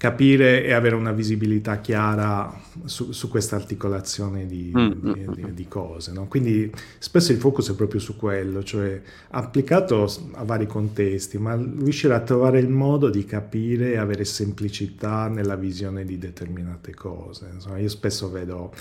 capire 0.00 0.64
e 0.64 0.72
avere 0.72 0.94
una 0.94 1.12
visibilità 1.12 1.78
chiara 1.80 2.58
su, 2.86 3.12
su 3.12 3.28
questa 3.28 3.56
articolazione 3.56 4.46
di, 4.46 4.72
mm, 4.74 4.92
di, 4.92 5.20
mm, 5.20 5.32
di, 5.34 5.44
mm. 5.44 5.50
di 5.50 5.68
cose. 5.68 6.10
No? 6.12 6.26
Quindi 6.26 6.72
spesso 6.98 7.32
il 7.32 7.38
focus 7.38 7.72
è 7.72 7.74
proprio 7.74 8.00
su 8.00 8.16
quello, 8.16 8.62
cioè 8.62 8.98
applicato 9.28 10.10
a 10.32 10.44
vari 10.44 10.66
contesti, 10.66 11.36
ma 11.36 11.54
riuscire 11.54 12.14
a 12.14 12.20
trovare 12.20 12.60
il 12.60 12.70
modo 12.70 13.10
di 13.10 13.26
capire 13.26 13.92
e 13.92 13.98
avere 13.98 14.24
semplicità 14.24 15.28
nella 15.28 15.56
visione 15.56 16.06
di 16.06 16.16
determinate 16.16 16.94
cose. 16.94 17.50
Insomma, 17.52 17.76
io 17.76 17.90
spesso 17.90 18.30
vedo, 18.30 18.72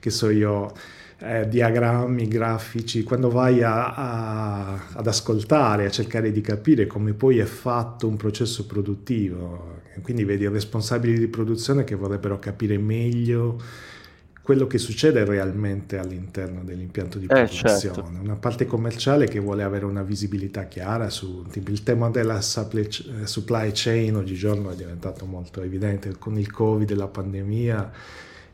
che 0.00 0.10
so 0.10 0.28
io, 0.28 0.72
eh, 1.18 1.48
diagrammi, 1.48 2.26
grafici, 2.28 3.02
quando 3.02 3.30
vai 3.30 3.62
a, 3.62 3.94
a, 3.94 4.88
ad 4.92 5.06
ascoltare, 5.06 5.86
a 5.86 5.90
cercare 5.90 6.32
di 6.32 6.40
capire 6.40 6.86
come 6.86 7.12
poi 7.12 7.38
è 7.38 7.44
fatto 7.44 8.08
un 8.08 8.16
processo 8.16 8.66
produttivo, 8.66 9.82
quindi 10.02 10.24
vedi 10.24 10.46
responsabili 10.48 11.18
di 11.18 11.28
produzione 11.28 11.84
che 11.84 11.94
vorrebbero 11.94 12.38
capire 12.38 12.78
meglio 12.78 13.58
quello 14.44 14.66
che 14.66 14.76
succede 14.76 15.24
realmente 15.24 15.96
all'interno 15.96 16.62
dell'impianto 16.64 17.16
di 17.16 17.24
eh, 17.24 17.28
produzione, 17.28 17.78
certo. 17.78 18.10
una 18.20 18.36
parte 18.36 18.66
commerciale 18.66 19.26
che 19.26 19.38
vuole 19.38 19.62
avere 19.62 19.86
una 19.86 20.02
visibilità 20.02 20.64
chiara 20.64 21.08
su 21.08 21.46
tipo, 21.50 21.70
il 21.70 21.82
tema 21.82 22.10
della 22.10 22.42
supply, 22.42 22.86
supply 23.24 23.70
chain 23.72 24.16
oggigiorno 24.16 24.70
è 24.70 24.74
diventato 24.74 25.24
molto 25.24 25.62
evidente 25.62 26.16
con 26.18 26.38
il 26.38 26.52
covid 26.52 26.90
e 26.90 26.94
la 26.94 27.06
pandemia 27.06 27.90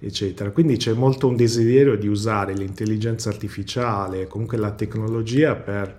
eccetera. 0.00 0.50
Quindi 0.50 0.76
c'è 0.76 0.92
molto 0.92 1.28
un 1.28 1.36
desiderio 1.36 1.96
di 1.96 2.08
usare 2.08 2.54
l'intelligenza 2.54 3.28
artificiale, 3.28 4.26
comunque 4.26 4.56
la 4.56 4.72
tecnologia 4.72 5.54
per, 5.54 5.96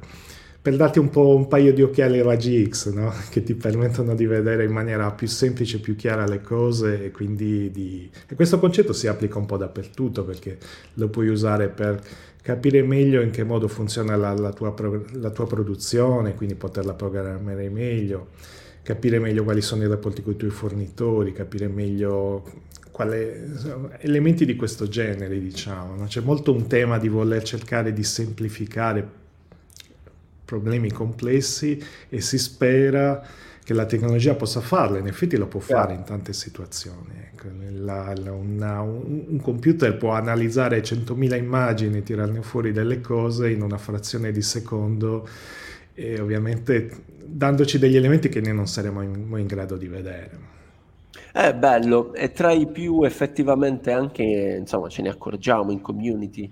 per 0.60 0.76
darti 0.76 1.00
un 1.00 1.10
po' 1.10 1.36
un 1.36 1.48
paio 1.48 1.72
di 1.72 1.84
occhiali 1.84 2.22
raggi 2.22 2.68
X, 2.68 2.92
no? 2.92 3.14
che 3.30 3.44
ti 3.44 3.54
permettono 3.54 4.16
di 4.16 4.26
vedere 4.26 4.66
in 4.66 4.72
maniera 4.72 5.12
più 5.12 5.28
semplice, 5.28 5.80
più 5.80 5.96
chiara 5.96 6.26
le 6.26 6.42
cose 6.42 7.06
e 7.06 7.12
quindi 7.12 7.72
di... 7.72 8.10
E 8.28 8.36
questo 8.36 8.60
concetto 8.60 8.92
si 8.92 9.08
applica 9.08 9.38
un 9.38 9.46
po' 9.46 9.58
dappertutto 9.58 10.24
perché 10.24 10.58
lo 10.96 11.08
puoi 11.08 11.28
usare 11.28 11.70
per 11.70 12.02
capire 12.42 12.82
meglio 12.82 13.22
in 13.22 13.30
che 13.30 13.44
modo 13.44 13.68
funziona 13.68 14.16
la, 14.16 14.34
la, 14.34 14.52
tua, 14.52 14.74
la 15.14 15.30
tua 15.30 15.46
produzione, 15.46 16.34
quindi 16.34 16.56
poterla 16.56 16.94
programmare 16.94 17.70
meglio 17.70 18.30
capire 18.84 19.20
meglio 19.20 19.44
quali 19.44 19.62
sono 19.62 19.84
i 19.84 19.88
rapporti 19.88 20.24
con 20.24 20.34
i 20.34 20.36
tuoi 20.36 20.50
fornitori, 20.50 21.34
capire 21.34 21.68
meglio 21.68 22.44
quale, 23.02 23.98
elementi 24.00 24.46
di 24.46 24.56
questo 24.56 24.88
genere, 24.88 25.40
diciamo. 25.40 25.96
No? 25.96 26.06
C'è 26.06 26.22
molto 26.22 26.54
un 26.54 26.68
tema 26.68 27.00
di 27.00 27.08
voler 27.08 27.42
cercare 27.44 27.94
di 27.94 28.04
semplificare 28.04 29.20
problemi 30.46 30.92
complessi 30.92 31.82
e 32.10 32.22
si 32.22 32.38
spera 32.38 33.26
che 33.64 33.74
la 33.74 33.86
tecnologia 33.86 34.36
possa 34.36 34.60
farlo, 34.60 34.98
in 34.98 35.08
effetti 35.08 35.38
lo 35.38 35.48
può 35.48 35.60
fare 35.60 35.94
in 35.94 36.04
tante 36.04 36.34
situazioni. 36.34 37.14
Ecco, 37.32 37.48
la, 37.72 38.14
la, 38.16 38.32
una, 38.34 38.82
un, 38.82 39.24
un, 39.30 39.40
computer 39.40 39.98
può 39.98 40.12
analizzare 40.12 40.82
100.000 40.82 41.38
immagini 41.38 42.00
e 42.00 42.04
tirarne 42.04 42.42
fuori 42.42 42.72
delle 42.72 43.02
cose 43.02 43.50
in 43.50 43.62
una 43.62 43.78
frazione 43.78 44.32
di 44.32 44.42
secondo 44.42 45.28
e 45.94 46.20
ovviamente 46.20 46.90
dandoci 47.24 47.80
degli 47.80 47.96
elementi 47.96 48.30
che 48.30 48.42
noi 48.42 48.54
non 48.54 48.68
saremo 48.68 49.02
in, 49.02 49.28
in 49.38 49.48
grado 49.48 49.78
di 49.78 49.88
vedere. 49.88 50.61
È 51.34 51.54
bello, 51.54 52.14
e 52.14 52.34
tra 52.34 52.52
i 52.52 52.68
più 52.68 53.04
effettivamente 53.04 53.94
anche, 53.94 54.58
insomma, 54.60 54.90
ce 54.90 55.02
ne 55.02 55.08
accorgiamo 55.10 55.72
in 55.72 55.80
community, 55.80 56.52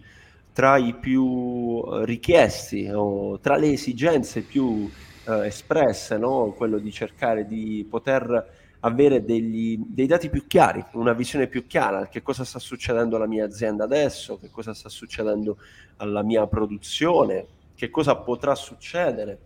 tra 0.53 0.77
i 0.77 0.93
più 0.93 1.83
eh, 1.85 2.05
richiesti 2.05 2.89
o 2.89 3.39
tra 3.39 3.57
le 3.57 3.73
esigenze 3.73 4.41
più 4.41 4.89
eh, 5.25 5.47
espresse, 5.47 6.17
no? 6.17 6.53
quello 6.55 6.77
di 6.77 6.93
cercare 6.93 7.45
di 7.45 7.85
poter 7.89 8.57
avere 8.81 9.25
degli, 9.25 9.77
dei 9.85 10.07
dati 10.07 10.29
più 10.29 10.47
chiari, 10.47 10.81
una 10.93 11.11
visione 11.11 11.47
più 11.47 11.67
chiara, 11.67 12.07
che 12.07 12.21
cosa 12.21 12.45
sta 12.45 12.59
succedendo 12.59 13.17
alla 13.17 13.27
mia 13.27 13.43
azienda 13.43 13.83
adesso, 13.83 14.39
che 14.39 14.49
cosa 14.49 14.73
sta 14.73 14.87
succedendo 14.87 15.57
alla 15.97 16.23
mia 16.23 16.47
produzione, 16.47 17.45
che 17.75 17.89
cosa 17.89 18.15
potrà 18.15 18.55
succedere, 18.55 19.39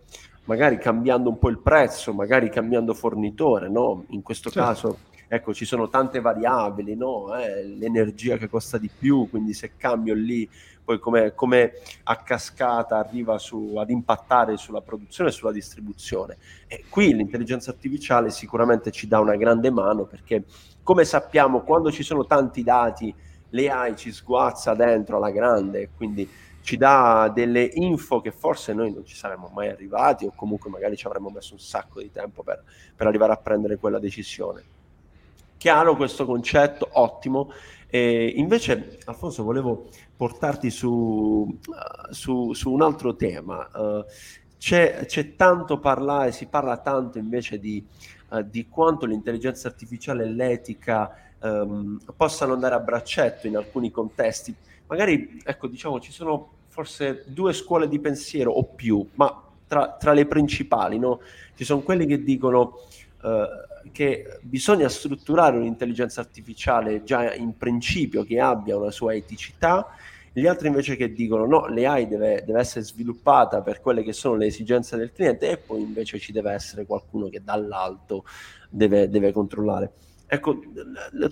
magari 0.44 0.78
cambiando 0.78 1.28
un 1.28 1.38
po' 1.40 1.48
il 1.48 1.58
prezzo, 1.58 2.12
magari 2.12 2.50
cambiando 2.50 2.94
fornitore, 2.94 3.68
no? 3.68 4.04
In 4.10 4.22
questo 4.22 4.50
certo. 4.50 4.68
caso 4.68 4.98
ecco, 5.34 5.52
ci 5.52 5.64
sono 5.64 5.88
tante 5.88 6.20
variabili, 6.20 6.94
no? 6.94 7.36
eh, 7.36 7.64
l'energia 7.64 8.36
che 8.36 8.48
costa 8.48 8.78
di 8.78 8.88
più, 8.88 9.28
quindi 9.28 9.52
se 9.52 9.72
cambio 9.76 10.14
lì, 10.14 10.48
poi 10.84 10.98
come, 10.98 11.34
come 11.34 11.72
a 12.04 12.16
cascata 12.16 12.98
arriva 12.98 13.38
su, 13.38 13.74
ad 13.76 13.90
impattare 13.90 14.56
sulla 14.56 14.80
produzione 14.80 15.30
e 15.30 15.32
sulla 15.32 15.52
distribuzione. 15.52 16.36
E 16.66 16.84
qui 16.88 17.14
l'intelligenza 17.14 17.70
artificiale 17.70 18.30
sicuramente 18.30 18.90
ci 18.90 19.08
dà 19.08 19.18
una 19.18 19.36
grande 19.36 19.70
mano 19.70 20.04
perché, 20.04 20.44
come 20.82 21.04
sappiamo, 21.04 21.62
quando 21.62 21.90
ci 21.90 22.02
sono 22.02 22.26
tanti 22.26 22.62
dati, 22.62 23.14
l'AI 23.50 23.96
ci 23.96 24.12
sguazza 24.12 24.74
dentro 24.74 25.16
alla 25.16 25.30
grande, 25.30 25.90
quindi 25.96 26.28
ci 26.60 26.76
dà 26.76 27.30
delle 27.32 27.70
info 27.74 28.20
che 28.20 28.30
forse 28.30 28.72
noi 28.72 28.92
non 28.92 29.04
ci 29.04 29.14
saremmo 29.14 29.50
mai 29.52 29.68
arrivati 29.68 30.24
o 30.24 30.32
comunque 30.34 30.70
magari 30.70 30.96
ci 30.96 31.06
avremmo 31.06 31.28
messo 31.28 31.52
un 31.52 31.60
sacco 31.60 32.00
di 32.00 32.10
tempo 32.10 32.42
per, 32.42 32.62
per 32.96 33.06
arrivare 33.06 33.32
a 33.32 33.36
prendere 33.36 33.76
quella 33.76 33.98
decisione. 33.98 34.73
Chiaro 35.64 35.96
questo 35.96 36.26
concetto, 36.26 36.86
ottimo. 36.92 37.50
E 37.86 38.34
invece, 38.36 38.98
Alfonso, 39.06 39.44
volevo 39.44 39.88
portarti 40.14 40.68
su, 40.68 41.58
su, 42.10 42.52
su 42.52 42.70
un 42.70 42.82
altro 42.82 43.16
tema. 43.16 43.66
Uh, 43.72 44.04
c'è, 44.58 45.06
c'è, 45.06 45.36
tanto 45.36 45.78
parlare, 45.78 46.32
si 46.32 46.48
parla 46.48 46.76
tanto 46.76 47.16
invece 47.16 47.58
di, 47.58 47.82
uh, 48.28 48.42
di 48.42 48.68
quanto 48.68 49.06
l'intelligenza 49.06 49.68
artificiale 49.68 50.24
e 50.24 50.28
l'etica 50.28 51.16
um, 51.40 51.98
possano 52.14 52.52
andare 52.52 52.74
a 52.74 52.80
braccetto 52.80 53.46
in 53.46 53.56
alcuni 53.56 53.90
contesti. 53.90 54.54
Magari, 54.86 55.40
ecco, 55.42 55.66
diciamo, 55.66 55.98
ci 55.98 56.12
sono 56.12 56.56
forse 56.68 57.24
due 57.28 57.54
scuole 57.54 57.88
di 57.88 58.00
pensiero 58.00 58.50
o 58.50 58.64
più, 58.64 59.08
ma 59.14 59.42
tra, 59.66 59.96
tra 59.98 60.12
le 60.12 60.26
principali, 60.26 60.98
no? 60.98 61.20
Ci 61.54 61.64
sono 61.64 61.80
quelli 61.80 62.04
che 62.04 62.22
dicono 62.22 62.80
uh, 63.24 63.90
che 63.90 64.38
bisogna 64.42 64.88
strutturare 64.88 65.56
un'intelligenza 65.56 66.20
artificiale 66.20 67.02
già 67.02 67.34
in 67.34 67.56
principio 67.56 68.22
che 68.24 68.38
abbia 68.38 68.76
una 68.76 68.90
sua 68.90 69.14
eticità 69.14 69.88
gli 70.36 70.48
altri 70.48 70.66
invece 70.66 70.96
che 70.96 71.12
dicono 71.12 71.46
no, 71.46 71.68
l'AI 71.68 72.08
deve, 72.08 72.42
deve 72.44 72.58
essere 72.58 72.84
sviluppata 72.84 73.62
per 73.62 73.80
quelle 73.80 74.02
che 74.02 74.12
sono 74.12 74.34
le 74.34 74.46
esigenze 74.46 74.96
del 74.96 75.12
cliente 75.12 75.48
e 75.48 75.58
poi 75.58 75.80
invece 75.80 76.18
ci 76.18 76.32
deve 76.32 76.50
essere 76.50 76.86
qualcuno 76.86 77.28
che 77.28 77.40
dall'alto 77.44 78.24
deve, 78.68 79.08
deve 79.08 79.30
controllare. 79.30 79.92
Ecco, 80.26 80.58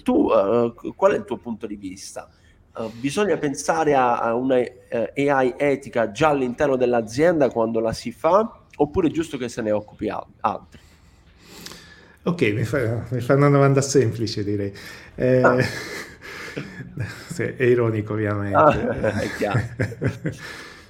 tu, 0.04 0.28
uh, 0.30 0.94
qual 0.94 1.12
è 1.14 1.16
il 1.16 1.25
tuo 1.25 1.38
punto 1.38 1.66
di 1.66 1.75
vista? 1.75 2.30
Uh, 2.76 2.92
bisogna 2.92 3.37
pensare 3.38 3.94
a, 3.94 4.20
a 4.20 4.34
una 4.34 4.61
uh, 4.61 4.64
AI 5.16 5.54
etica 5.56 6.12
già 6.12 6.28
all'interno 6.28 6.76
dell'azienda 6.76 7.50
quando 7.50 7.80
la 7.80 7.92
si 7.92 8.12
fa, 8.12 8.61
oppure 8.76 9.08
è 9.08 9.11
giusto 9.11 9.37
che 9.37 9.49
se 9.49 9.62
ne 9.62 9.72
occupi 9.72 10.08
altri? 10.11 10.78
Ok, 12.25 12.43
mi 12.52 12.62
fa, 12.62 13.05
mi 13.09 13.21
fa 13.21 13.35
una 13.35 13.49
domanda 13.49 13.81
semplice 13.81 14.45
direi. 14.45 14.73
Eh, 15.17 15.43
ah. 15.43 15.57
sì, 17.33 17.43
è 17.43 17.64
ironico 17.64 18.12
ovviamente. 18.12 18.57
Ah, 18.57 19.21
è 19.21 19.29
chiaro. 19.37 19.61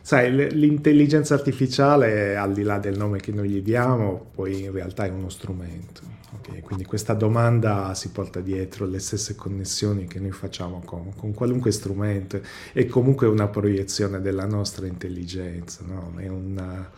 Sai, 0.02 0.30
l'intelligenza 0.52 1.32
artificiale, 1.32 2.36
al 2.36 2.52
di 2.52 2.62
là 2.62 2.78
del 2.78 2.98
nome 2.98 3.18
che 3.18 3.32
noi 3.32 3.48
gli 3.48 3.62
diamo, 3.62 4.26
poi 4.34 4.64
in 4.64 4.72
realtà 4.72 5.06
è 5.06 5.08
uno 5.08 5.30
strumento. 5.30 6.02
Okay? 6.38 6.60
Quindi 6.60 6.84
questa 6.84 7.14
domanda 7.14 7.94
si 7.94 8.10
porta 8.10 8.40
dietro 8.40 8.84
le 8.84 8.98
stesse 8.98 9.34
connessioni 9.34 10.06
che 10.06 10.18
noi 10.18 10.32
facciamo 10.32 10.82
con, 10.84 11.14
con 11.16 11.32
qualunque 11.32 11.70
strumento. 11.70 12.40
È 12.74 12.84
comunque 12.84 13.26
una 13.26 13.48
proiezione 13.48 14.20
della 14.20 14.44
nostra 14.44 14.86
intelligenza, 14.86 15.82
no? 15.86 16.12
è, 16.18 16.28
una, 16.28 16.90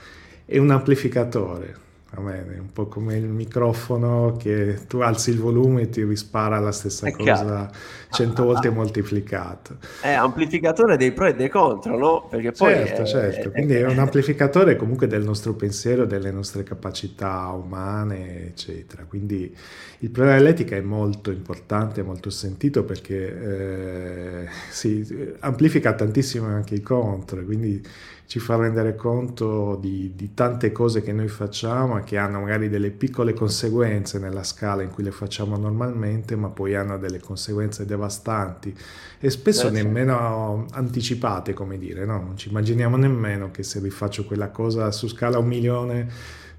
è 0.45 0.59
un 0.59 0.71
amplificatore 0.71 1.83
a 2.17 2.21
me 2.21 2.55
è 2.55 2.59
un 2.59 2.73
po' 2.73 2.87
come 2.87 3.17
il 3.17 3.27
microfono 3.27 4.37
che 4.39 4.81
tu 4.87 4.99
alzi 4.99 5.31
il 5.31 5.39
volume 5.39 5.83
e 5.83 5.89
ti 5.89 6.05
rispara 6.05 6.59
la 6.59 6.73
stessa 6.73 7.09
è 7.09 7.13
cosa 7.13 7.71
cento 8.11 8.45
volte 8.45 8.71
moltiplicato. 8.71 9.79
È 10.01 10.13
amplificatore 10.13 10.97
dei 10.97 11.13
pro 11.13 11.27
e 11.27 11.35
dei 11.35 11.49
contro, 11.49 11.99
no? 11.99 12.27
Perché 12.31 12.53
poi 12.53 12.75
certo, 12.75 13.03
è, 13.03 13.07
certo. 13.07 13.49
È, 13.49 13.53
Quindi 13.53 13.75
è 13.75 13.87
un 13.87 13.99
amplificatore 14.05 14.77
comunque 14.77 15.07
del 15.07 15.25
nostro 15.25 15.55
pensiero, 15.55 16.07
delle 16.07 16.31
nostre 16.31 16.63
capacità 16.63 17.49
umane, 17.49 18.47
eccetera. 18.47 19.05
Quindi 19.05 19.55
il 19.99 20.11
problema 20.11 20.39
dell'etica 20.39 20.77
è 20.77 20.81
molto 20.81 21.31
importante, 21.31 22.03
molto 22.03 22.31
sentito 22.31 22.85
perché 22.85 24.45
eh, 24.45 24.49
si 24.71 25.35
amplifica 25.41 25.95
tantissimo 25.95 26.47
anche 26.47 26.77
i 26.77 26.81
contro, 26.81 27.43
quindi 27.45 27.83
ci 28.27 28.39
fa 28.39 28.57
rendere 28.57 28.97
conto 28.97 29.77
di, 29.81 30.13
di, 30.15 30.33
tante 30.33 30.73
cose 30.73 31.03
che 31.03 31.13
noi 31.13 31.29
facciamo 31.29 31.99
e 31.99 32.05
che 32.05 32.17
hanno 32.17 32.41
magari 32.41 32.69
delle 32.69 32.91
piccole 32.91 33.35
conseguenze 33.35 34.19
nella 34.19 34.43
scala 34.43 34.83
in 34.83 34.91
cui 34.91 35.05
le 35.05 35.11
facciamo 35.11 35.57
normalmente, 35.57 36.35
ma 36.35 36.49
poi 36.49 36.75
hanno 36.75 36.99
delle 36.99 37.21
conseguenze 37.21 37.85
devastanti 37.85 38.75
e 39.21 39.31
spesso 39.31 39.71
Beh, 39.71 39.83
nemmeno 39.83 40.65
sì. 40.69 40.75
anticipate, 40.75 41.53
come 41.53 41.79
dire, 41.79 42.05
no? 42.07 42.21
non 42.21 42.37
ci 42.37 42.49
immaginiamo 42.49 42.97
nemmeno 42.97 43.51
che 43.51 43.63
se 43.63 43.79
rifaccio 43.81 44.25
quella 44.25 44.49
cosa 44.49 44.91
su 44.91 45.07
scala 45.07 45.39
un 45.39 45.47
milione 45.47 46.09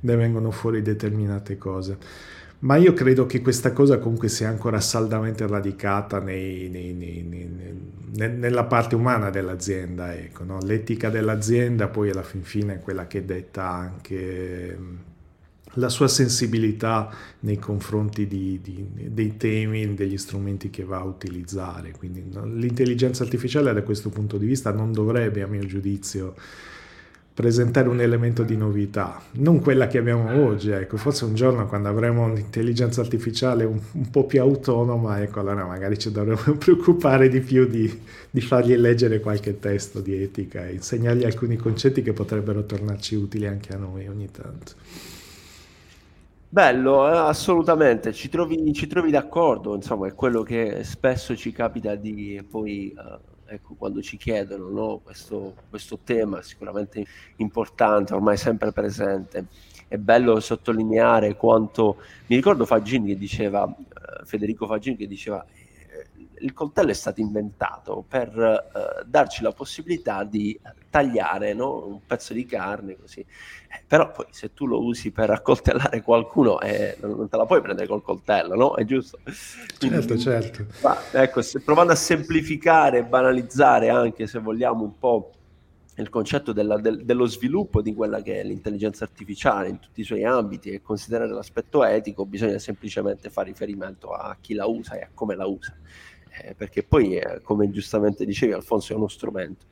ne 0.01 0.15
vengono 0.15 0.51
fuori 0.51 0.81
determinate 0.81 1.57
cose. 1.57 1.98
Ma 2.65 2.77
io 2.77 2.93
credo 2.93 3.27
che 3.27 3.41
questa 3.41 3.74
cosa 3.74 4.00
comunque 4.00 4.27
sia 4.27 4.50
ancora 4.50 4.79
saldamente 4.79 5.45
radicata 5.45 6.19
nei, 6.19 6.67
nei, 6.67 6.93
nei, 6.93 7.24
nella 8.15 8.63
parte 8.63 8.95
umana 8.95 9.29
dell'azienda. 9.29 10.15
Ecco, 10.15 10.43
no? 10.43 10.57
L'etica 10.63 11.12
dell'azienda 11.12 11.88
poi 11.88 12.10
alla 12.10 12.24
fin 12.24 12.41
fine 12.41 12.75
è 12.75 12.79
quella 12.79 13.05
che 13.05 13.24
detta 13.24 13.69
anche 13.69 14.77
la 15.77 15.89
sua 15.89 16.07
sensibilità 16.07 17.13
nei 17.41 17.60
confronti 17.60 18.25
di, 18.25 18.60
di, 18.63 18.84
dei 19.12 19.38
temi, 19.38 19.93
degli 19.93 20.17
strumenti 20.17 20.72
che 20.72 20.84
va 20.84 20.98
a 20.98 21.03
utilizzare. 21.03 21.91
Quindi 21.91 22.24
no? 22.31 22.45
l'intelligenza 22.45 23.24
artificiale 23.24 23.74
da 23.74 23.84
questo 23.84 24.10
punto 24.10 24.38
di 24.38 24.48
vista 24.48 24.72
non 24.72 24.91
dovrebbe, 24.91 25.43
a 25.43 25.48
mio 25.48 25.65
giudizio, 25.65 26.34
presentare 27.36 27.89
un 27.89 28.00
elemento 28.00 28.44
di 28.44 28.56
novità, 28.56 29.22
non 29.34 29.60
quella 29.60 29.88
che 29.88 29.98
abbiamo 29.98 30.42
oggi, 30.46 30.72
ecco, 30.72 30.96
forse 30.96 31.25
un 31.25 31.36
giorno 31.36 31.68
quando 31.68 31.89
avremo 31.89 32.24
un'intelligenza 32.24 33.01
artificiale 33.01 33.65
un, 33.65 33.77
un 33.92 34.10
po' 34.10 34.24
più 34.24 34.39
autonoma, 34.39 35.22
ecco, 35.22 35.42
allora 35.42 35.65
magari 35.65 36.00
ci 36.00 36.10
dovremmo 36.13 36.39
preoccupare 36.58 37.27
di 37.27 37.42
più 37.42 37.68
di, 37.68 38.01
di, 38.30 38.39
fargli 38.39 38.74
leggere 38.77 39.20
qualche 39.20 39.60
testo 39.60 40.00
di 40.00 40.15
etica 40.15 40.65
e 40.65 40.75
insegnargli 40.75 41.25
alcuni 41.25 41.58
concetti 41.58 42.01
che 42.01 42.13
potrebbero 42.13 42.63
tornarci 42.63 43.15
utili 43.15 43.48
anche 43.48 43.74
a 43.74 43.77
noi 43.77 44.08
ogni 44.08 44.32
tanto. 44.32 44.72
Bello, 46.48 47.06
eh, 47.12 47.17
assolutamente, 47.17 48.13
ci 48.13 48.30
trovi, 48.30 48.71
ci 48.71 48.88
trovi 48.88 49.12
d'accordo, 49.12 49.76
insomma, 49.76 50.08
è 50.08 50.13
quello 50.13 50.41
che 50.41 50.86
spesso 50.86 51.36
ci 51.36 51.52
capita 51.52 51.95
di 51.95 52.41
poi... 52.50 52.95
Uh 52.95 53.34
ecco, 53.47 53.75
quando 53.75 54.01
ci 54.01 54.17
chiedono 54.17 54.69
no? 54.69 54.99
questo, 55.03 55.55
questo 55.69 55.99
tema 56.03 56.41
sicuramente 56.41 57.05
importante, 57.38 58.13
ormai 58.13 58.38
sempre 58.38 58.71
presente. 58.71 59.47
È 59.88 59.97
bello 59.97 60.39
sottolineare 60.39 61.36
quanto 61.36 61.97
mi 62.27 62.36
ricordo 62.36 62.65
Faggini 62.65 63.08
che 63.08 63.17
diceva, 63.17 63.65
eh, 63.67 64.25
Federico 64.25 64.65
Faggini 64.65 64.95
che 64.95 65.08
diceva 65.08 65.45
il 66.39 66.54
coltello 66.54 66.91
è 66.91 66.93
stato 66.93 67.21
inventato 67.21 68.04
per 68.08 68.30
uh, 68.36 69.06
darci 69.06 69.43
la 69.43 69.52
possibilità 69.52 70.24
di 70.24 70.60
tagliare 70.89 71.54
no? 71.54 71.86
un 71.86 72.00
pezzo 72.06 72.34
di 72.34 72.45
carne 72.45 72.98
così. 72.98 73.19
Eh, 73.19 73.84
però 73.86 74.12
poi 74.12 74.28
se 74.30 74.54
tu 74.54 74.65
lo 74.65 74.84
usi 74.84 75.12
per 75.12 75.30
accoltellare 75.30 76.02
qualcuno 76.02 76.60
eh, 76.62 76.98
non 77.02 77.28
te 77.28 77.38
la 77.38 77.45
puoi 77.45 77.62
prendere 77.62 77.88
col 77.88 78.02
coltello, 78.02 78.56
no? 78.56 78.76
È 78.76 78.86
giusto? 78.86 79.19
Quindi, 79.78 79.98
certo, 79.98 80.17
certo. 80.17 80.65
Ma, 80.82 80.98
ecco, 81.12 81.41
se, 81.41 81.60
provando 81.62 81.91
a 81.91 81.95
semplificare 81.95 83.00
e 83.00 83.04
banalizzare 83.04 83.89
anche 83.89 84.28
se 84.28 84.39
vogliamo 84.39 84.84
un 84.84 84.98
po' 84.98 85.32
il 85.98 86.10
concetto 86.10 86.52
della, 86.52 86.78
del, 86.78 87.06
dello 87.06 87.26
sviluppo 87.26 87.82
di 87.82 87.93
quella 87.93 88.21
che 88.21 88.41
è 88.41 88.43
l'intelligenza 88.43 89.06
artificiale 89.06 89.69
in 89.69 89.80
tutti 89.80 90.02
i 90.02 90.04
suoi 90.04 90.26
ambiti 90.26 90.69
e 90.69 90.82
considerare 90.82 91.32
l'aspetto 91.32 91.86
etico, 91.86 92.26
bisogna 92.26 92.60
semplicemente 92.60 93.30
fare 93.30 93.48
riferimento 93.50 94.12
a 94.12 94.36
chi 94.39 94.54
la 94.54 94.65
usa 94.65 94.95
e 94.95 95.02
a 95.04 95.10
come 95.13 95.36
la 95.36 95.45
usa 95.45 95.74
eh, 96.41 96.54
perché 96.56 96.84
poi, 96.84 97.17
eh, 97.17 97.41
come 97.41 97.69
giustamente 97.69 98.26
dicevi 98.26 98.54
Alfonso, 98.54 98.93
è 98.93 98.95
uno 98.95 99.08
strumento. 99.08 99.65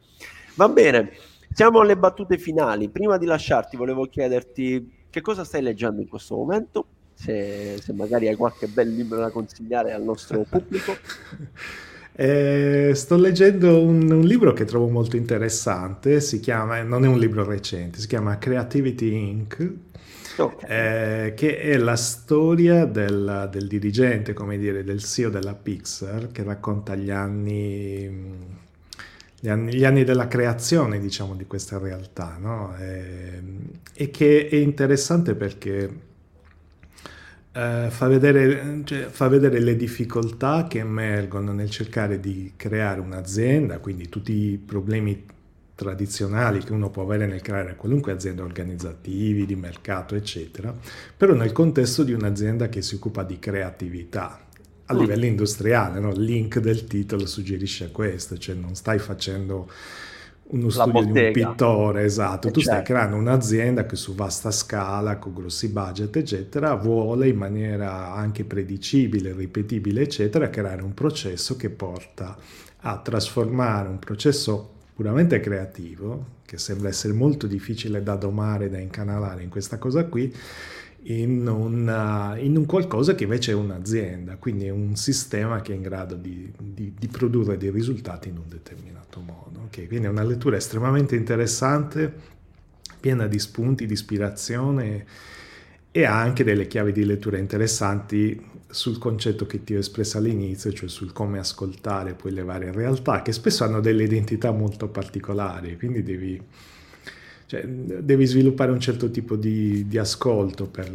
Va 0.55 0.69
bene, 0.69 1.11
siamo 1.51 1.79
alle 1.79 1.97
battute 1.97 2.37
finali. 2.37 2.89
Prima 2.89 3.17
di 3.17 3.25
lasciarti 3.25 3.77
volevo 3.77 4.07
chiederti 4.07 5.05
che 5.09 5.21
cosa 5.21 5.43
stai 5.43 5.61
leggendo 5.61 6.01
in 6.01 6.07
questo 6.07 6.35
momento, 6.35 6.85
se, 7.13 7.77
se 7.81 7.93
magari 7.93 8.27
hai 8.27 8.35
qualche 8.35 8.67
bel 8.67 8.89
libro 8.93 9.19
da 9.19 9.29
consigliare 9.29 9.93
al 9.93 10.03
nostro 10.03 10.45
pubblico. 10.49 10.95
Eh, 12.15 12.91
sto 12.93 13.17
leggendo 13.17 13.81
un, 13.81 14.11
un, 14.11 14.21
libro 14.21 14.53
che 14.53 14.65
trovo 14.65 14.87
molto 14.87 15.15
interessante, 15.15 16.21
si 16.21 16.39
chiama, 16.39 16.79
non 16.83 17.03
è 17.03 17.07
un 17.07 17.17
libro 17.17 17.43
recente, 17.43 17.97
si 17.99 18.05
chiama 18.05 18.37
Creativity 18.37 19.29
Inc., 19.29 19.73
Okay. 20.35 20.69
Eh, 20.69 21.33
che 21.35 21.59
è 21.59 21.77
la 21.77 21.95
storia 21.95 22.85
del, 22.85 23.49
del, 23.51 23.67
dirigente, 23.67 24.33
come 24.33 24.57
dire, 24.57 24.83
del 24.83 25.03
CEO 25.03 25.29
della 25.29 25.53
Pixar, 25.53 26.31
che 26.31 26.43
racconta 26.43 26.95
gli 26.95 27.11
anni, 27.11 28.09
gli 29.39 29.49
anni, 29.49 29.73
gli 29.75 29.85
anni 29.85 30.03
della 30.03 30.27
creazione, 30.27 30.99
diciamo, 30.99 31.35
di 31.35 31.45
questa 31.45 31.77
realtà, 31.77 32.37
no? 32.39 32.75
eh, 32.79 33.41
e 33.93 34.09
che 34.09 34.47
è 34.47 34.55
interessante 34.55 35.35
perché 35.35 36.11
Uh, 37.53 37.87
fa, 37.91 38.07
vedere, 38.07 38.81
cioè, 38.83 39.03
fa, 39.03 39.27
vedere, 39.27 39.59
le 39.59 39.75
difficoltà 39.75 40.65
che 40.67 40.79
emergono 40.79 41.53
nel 41.53 41.69
cercare 41.69 42.19
di 42.19 42.53
creare 42.55 42.99
un'azienda, 42.99 43.77
quindi 43.77 44.09
tutti 44.09 44.31
i 44.31 44.57
problemi 44.57 45.23
tradizionali 45.75 46.59
che 46.59 46.71
uno 46.71 46.89
può 46.89 47.03
avere 47.03 47.25
nel 47.25 47.41
creare 47.41 47.75
qualunque 47.75 48.11
azienda 48.11 48.43
organizzativi, 48.43 49.45
di 49.45 49.55
mercato, 49.55 50.15
eccetera, 50.15 50.73
però 51.15 51.33
nel 51.33 51.51
contesto 51.51 52.03
di 52.03 52.13
un'azienda 52.13 52.69
che 52.69 52.81
si 52.81 52.95
occupa 52.95 53.23
di 53.23 53.39
creatività 53.39 54.39
a 54.85 54.93
mm. 54.93 54.99
livello 54.99 55.25
industriale, 55.25 55.99
no? 55.99 56.11
il 56.11 56.21
link 56.21 56.59
del 56.59 56.85
titolo 56.85 57.25
suggerisce 57.25 57.91
questo, 57.91 58.37
cioè 58.37 58.55
non 58.55 58.75
stai 58.75 58.99
facendo 58.99 59.69
uno 60.45 60.69
studio 60.69 61.03
di 61.03 61.19
un 61.19 61.31
pittore, 61.31 62.03
esatto, 62.03 62.51
tu 62.51 62.59
stai 62.59 62.75
certo. 62.75 62.93
creando 62.93 63.15
un'azienda 63.15 63.85
che 63.85 63.95
su 63.95 64.13
vasta 64.13 64.51
scala, 64.51 65.17
con 65.17 65.33
grossi 65.33 65.69
budget, 65.69 66.15
eccetera, 66.15 66.75
vuole 66.75 67.27
in 67.27 67.37
maniera 67.37 68.13
anche 68.13 68.43
predicibile, 68.43 69.33
ripetibile, 69.33 70.01
eccetera, 70.01 70.49
creare 70.49 70.83
un 70.83 70.93
processo 70.93 71.55
che 71.55 71.69
porta 71.69 72.37
a 72.81 72.97
trasformare 72.99 73.87
un 73.87 73.97
processo 73.97 74.71
puramente 74.93 75.39
creativo, 75.39 76.41
che 76.45 76.57
sembra 76.57 76.89
essere 76.89 77.13
molto 77.13 77.47
difficile 77.47 78.03
da 78.03 78.15
domare, 78.15 78.69
da 78.69 78.77
incanalare 78.77 79.43
in 79.43 79.49
questa 79.49 79.77
cosa 79.77 80.05
qui, 80.05 80.33
in, 81.03 81.47
una, 81.47 82.37
in 82.37 82.55
un 82.55 82.65
qualcosa 82.65 83.15
che 83.15 83.23
invece 83.23 83.51
è 83.51 83.55
un'azienda, 83.55 84.37
quindi 84.37 84.67
è 84.67 84.69
un 84.69 84.95
sistema 84.95 85.61
che 85.61 85.73
è 85.73 85.75
in 85.75 85.81
grado 85.81 86.15
di, 86.15 86.51
di, 86.57 86.93
di 86.97 87.07
produrre 87.07 87.57
dei 87.57 87.71
risultati 87.71 88.29
in 88.29 88.37
un 88.37 88.47
determinato 88.47 89.19
modo. 89.19 89.63
Okay? 89.65 89.87
Quindi 89.87 90.05
è 90.05 90.09
una 90.09 90.23
lettura 90.23 90.55
estremamente 90.55 91.15
interessante, 91.15 92.31
piena 92.99 93.27
di 93.27 93.39
spunti, 93.39 93.85
di 93.85 93.93
ispirazione 93.93 95.05
e 95.95 96.05
ha 96.05 96.19
anche 96.19 96.43
delle 96.43 96.65
chiavi 96.65 96.91
di 96.91 97.05
lettura 97.05 97.37
interessanti 97.37 98.49
sul 98.67 98.97
concetto 98.97 99.45
che 99.45 99.63
ti 99.63 99.75
ho 99.75 99.77
espresso 99.77 100.17
all'inizio, 100.17 100.73
cioè 100.73 100.89
sul 100.89 101.13
come 101.13 101.37
ascoltare 101.37 102.15
poi 102.15 102.31
le 102.31 102.41
varie 102.41 102.71
realtà, 102.71 103.21
che 103.21 103.31
spesso 103.31 103.63
hanno 103.63 103.79
delle 103.79 104.01
identità 104.01 104.49
molto 104.49 104.87
particolari, 104.87 105.77
quindi 105.77 106.01
devi, 106.01 106.41
cioè, 107.45 107.63
devi 107.67 108.25
sviluppare 108.25 108.71
un 108.71 108.79
certo 108.79 109.11
tipo 109.11 109.35
di, 109.35 109.87
di 109.87 109.99
ascolto 109.99 110.65
per, 110.65 110.91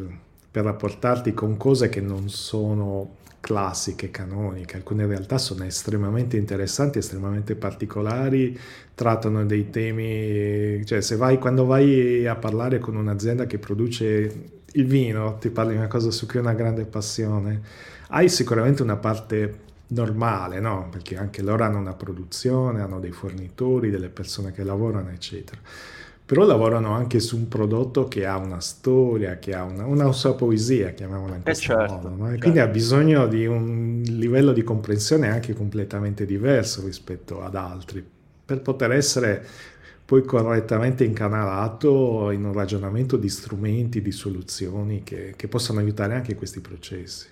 per 0.50 0.64
rapportarti 0.64 1.32
con 1.32 1.56
cose 1.56 1.88
che 1.88 2.00
non 2.00 2.28
sono 2.28 3.18
classiche, 3.38 4.10
canoniche, 4.10 4.74
alcune 4.74 5.06
realtà 5.06 5.38
sono 5.38 5.62
estremamente 5.62 6.36
interessanti, 6.36 6.98
estremamente 6.98 7.54
particolari, 7.54 8.58
trattano 8.96 9.46
dei 9.46 9.70
temi, 9.70 10.84
cioè 10.84 11.00
se 11.02 11.14
vai, 11.14 11.38
quando 11.38 11.66
vai 11.66 12.26
a 12.26 12.34
parlare 12.34 12.80
con 12.80 12.96
un'azienda 12.96 13.46
che 13.46 13.60
produce 13.60 14.56
il 14.72 14.86
vino, 14.86 15.36
ti 15.38 15.50
parli 15.50 15.72
di 15.72 15.78
una 15.78 15.88
cosa 15.88 16.10
su 16.10 16.26
cui 16.26 16.38
ho 16.38 16.42
una 16.42 16.54
grande 16.54 16.84
passione, 16.84 17.60
hai 18.08 18.28
sicuramente 18.28 18.82
una 18.82 18.96
parte 18.96 19.66
normale, 19.88 20.60
no? 20.60 20.88
Perché 20.90 21.16
anche 21.16 21.42
loro 21.42 21.64
hanno 21.64 21.78
una 21.78 21.94
produzione, 21.94 22.80
hanno 22.80 23.00
dei 23.00 23.12
fornitori, 23.12 23.90
delle 23.90 24.08
persone 24.08 24.52
che 24.52 24.62
lavorano, 24.62 25.10
eccetera 25.10 25.60
però 26.28 26.44
lavorano 26.44 26.92
anche 26.92 27.20
su 27.20 27.38
un 27.38 27.48
prodotto 27.48 28.06
che 28.06 28.26
ha 28.26 28.36
una 28.36 28.60
storia, 28.60 29.38
che 29.38 29.54
ha 29.54 29.62
una, 29.62 29.86
una 29.86 30.12
sua 30.12 30.34
poesia, 30.34 30.90
chiamiamola 30.90 31.36
in 31.36 31.40
eh, 31.40 31.42
questo 31.42 31.72
certo, 31.72 31.94
modo, 31.94 32.08
no? 32.10 32.24
certo. 32.26 32.40
quindi 32.40 32.58
ha 32.58 32.66
bisogno 32.66 33.26
di 33.26 33.46
un 33.46 34.02
livello 34.04 34.52
di 34.52 34.62
comprensione 34.62 35.30
anche 35.30 35.54
completamente 35.54 36.26
diverso 36.26 36.84
rispetto 36.84 37.42
ad 37.42 37.54
altri, 37.54 38.06
per 38.44 38.60
poter 38.60 38.92
essere 38.92 39.42
poi 40.08 40.24
correttamente 40.24 41.04
incanalato 41.04 42.30
in 42.30 42.42
un 42.42 42.54
ragionamento 42.54 43.18
di 43.18 43.28
strumenti, 43.28 44.00
di 44.00 44.10
soluzioni 44.10 45.02
che, 45.02 45.34
che 45.36 45.48
possano 45.48 45.80
aiutare 45.80 46.14
anche 46.14 46.34
questi 46.34 46.60
processi. 46.60 47.28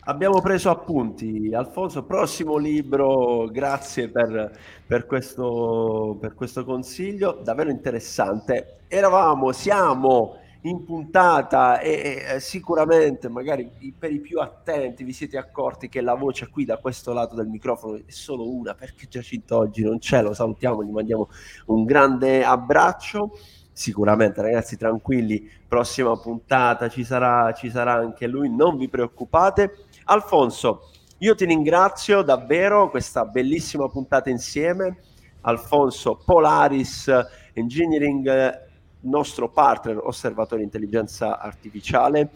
Abbiamo 0.00 0.40
preso 0.40 0.68
appunti. 0.70 1.54
Alfonso, 1.54 2.02
prossimo 2.02 2.56
libro, 2.56 3.48
grazie 3.52 4.08
per, 4.08 4.50
per, 4.84 5.06
questo, 5.06 6.16
per 6.20 6.34
questo 6.34 6.64
consiglio, 6.64 7.38
davvero 7.44 7.70
interessante. 7.70 8.78
Eravamo, 8.88 9.52
siamo 9.52 10.38
in 10.66 10.84
puntata 10.84 11.78
e, 11.80 12.24
e, 12.26 12.40
sicuramente 12.40 13.28
magari 13.28 13.70
per 13.98 14.10
i 14.12 14.20
più 14.20 14.40
attenti 14.40 15.04
vi 15.04 15.12
siete 15.12 15.36
accorti 15.36 15.88
che 15.88 16.00
la 16.00 16.14
voce 16.14 16.48
qui 16.48 16.64
da 16.64 16.78
questo 16.78 17.12
lato 17.12 17.34
del 17.34 17.48
microfono 17.48 17.96
è 17.96 18.10
solo 18.10 18.48
una 18.48 18.74
perché 18.74 19.06
Giacinto 19.06 19.58
oggi 19.58 19.82
non 19.82 19.98
c'è, 19.98 20.22
lo 20.22 20.32
salutiamo, 20.32 20.82
gli 20.82 20.90
mandiamo 20.90 21.28
un 21.66 21.84
grande 21.84 22.44
abbraccio. 22.44 23.38
Sicuramente 23.76 24.40
ragazzi 24.40 24.76
tranquilli, 24.76 25.50
prossima 25.66 26.16
puntata 26.16 26.88
ci 26.88 27.02
sarà, 27.02 27.52
ci 27.52 27.70
sarà 27.70 27.94
anche 27.94 28.26
lui, 28.28 28.48
non 28.48 28.76
vi 28.76 28.88
preoccupate. 28.88 29.86
Alfonso, 30.04 30.90
io 31.18 31.34
ti 31.34 31.44
ringrazio 31.44 32.22
davvero 32.22 32.88
questa 32.88 33.24
bellissima 33.24 33.88
puntata 33.88 34.30
insieme. 34.30 34.98
Alfonso 35.40 36.22
Polaris 36.24 37.10
Engineering, 37.52 38.62
nostro 39.04 39.50
partner 39.50 39.98
osservatorio 40.02 40.64
intelligenza 40.64 41.38
artificiale. 41.38 42.30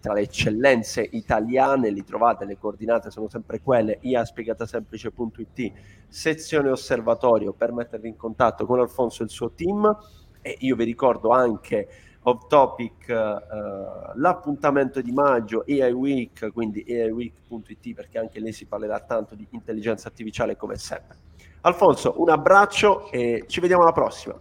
Tra 0.00 0.14
le 0.14 0.22
eccellenze 0.22 1.08
italiane 1.12 1.90
li 1.90 2.04
trovate, 2.04 2.44
le 2.44 2.58
coordinate 2.58 3.12
sono 3.12 3.28
sempre 3.28 3.60
quelle, 3.60 3.98
iaspiegatasemplice.it, 4.00 5.72
sezione 6.08 6.70
osservatorio 6.70 7.52
per 7.52 7.72
mettervi 7.72 8.08
in 8.08 8.16
contatto 8.16 8.66
con 8.66 8.80
Alfonso 8.80 9.22
e 9.22 9.26
il 9.26 9.30
suo 9.30 9.52
team 9.52 9.96
e 10.42 10.56
io 10.60 10.74
vi 10.74 10.84
ricordo 10.84 11.30
anche 11.30 11.88
off 12.22 12.46
topic 12.48 13.06
uh, 13.08 14.18
l'appuntamento 14.18 15.00
di 15.00 15.12
maggio 15.12 15.64
AI 15.66 15.92
Week, 15.92 16.52
quindi 16.52 16.84
aiweek.it 16.86 17.94
perché 17.94 18.18
anche 18.18 18.40
lì 18.40 18.52
si 18.52 18.66
parlerà 18.66 19.00
tanto 19.00 19.34
di 19.34 19.46
intelligenza 19.50 20.08
artificiale 20.08 20.56
come 20.56 20.76
sempre. 20.76 21.16
Alfonso, 21.62 22.14
un 22.16 22.30
abbraccio 22.30 23.10
e 23.10 23.44
ci 23.46 23.60
vediamo 23.60 23.82
alla 23.82 23.92
prossima. 23.92 24.38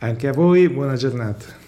Anche 0.00 0.28
a 0.28 0.32
voi, 0.32 0.68
buona 0.68 0.94
giornata. 0.94 1.65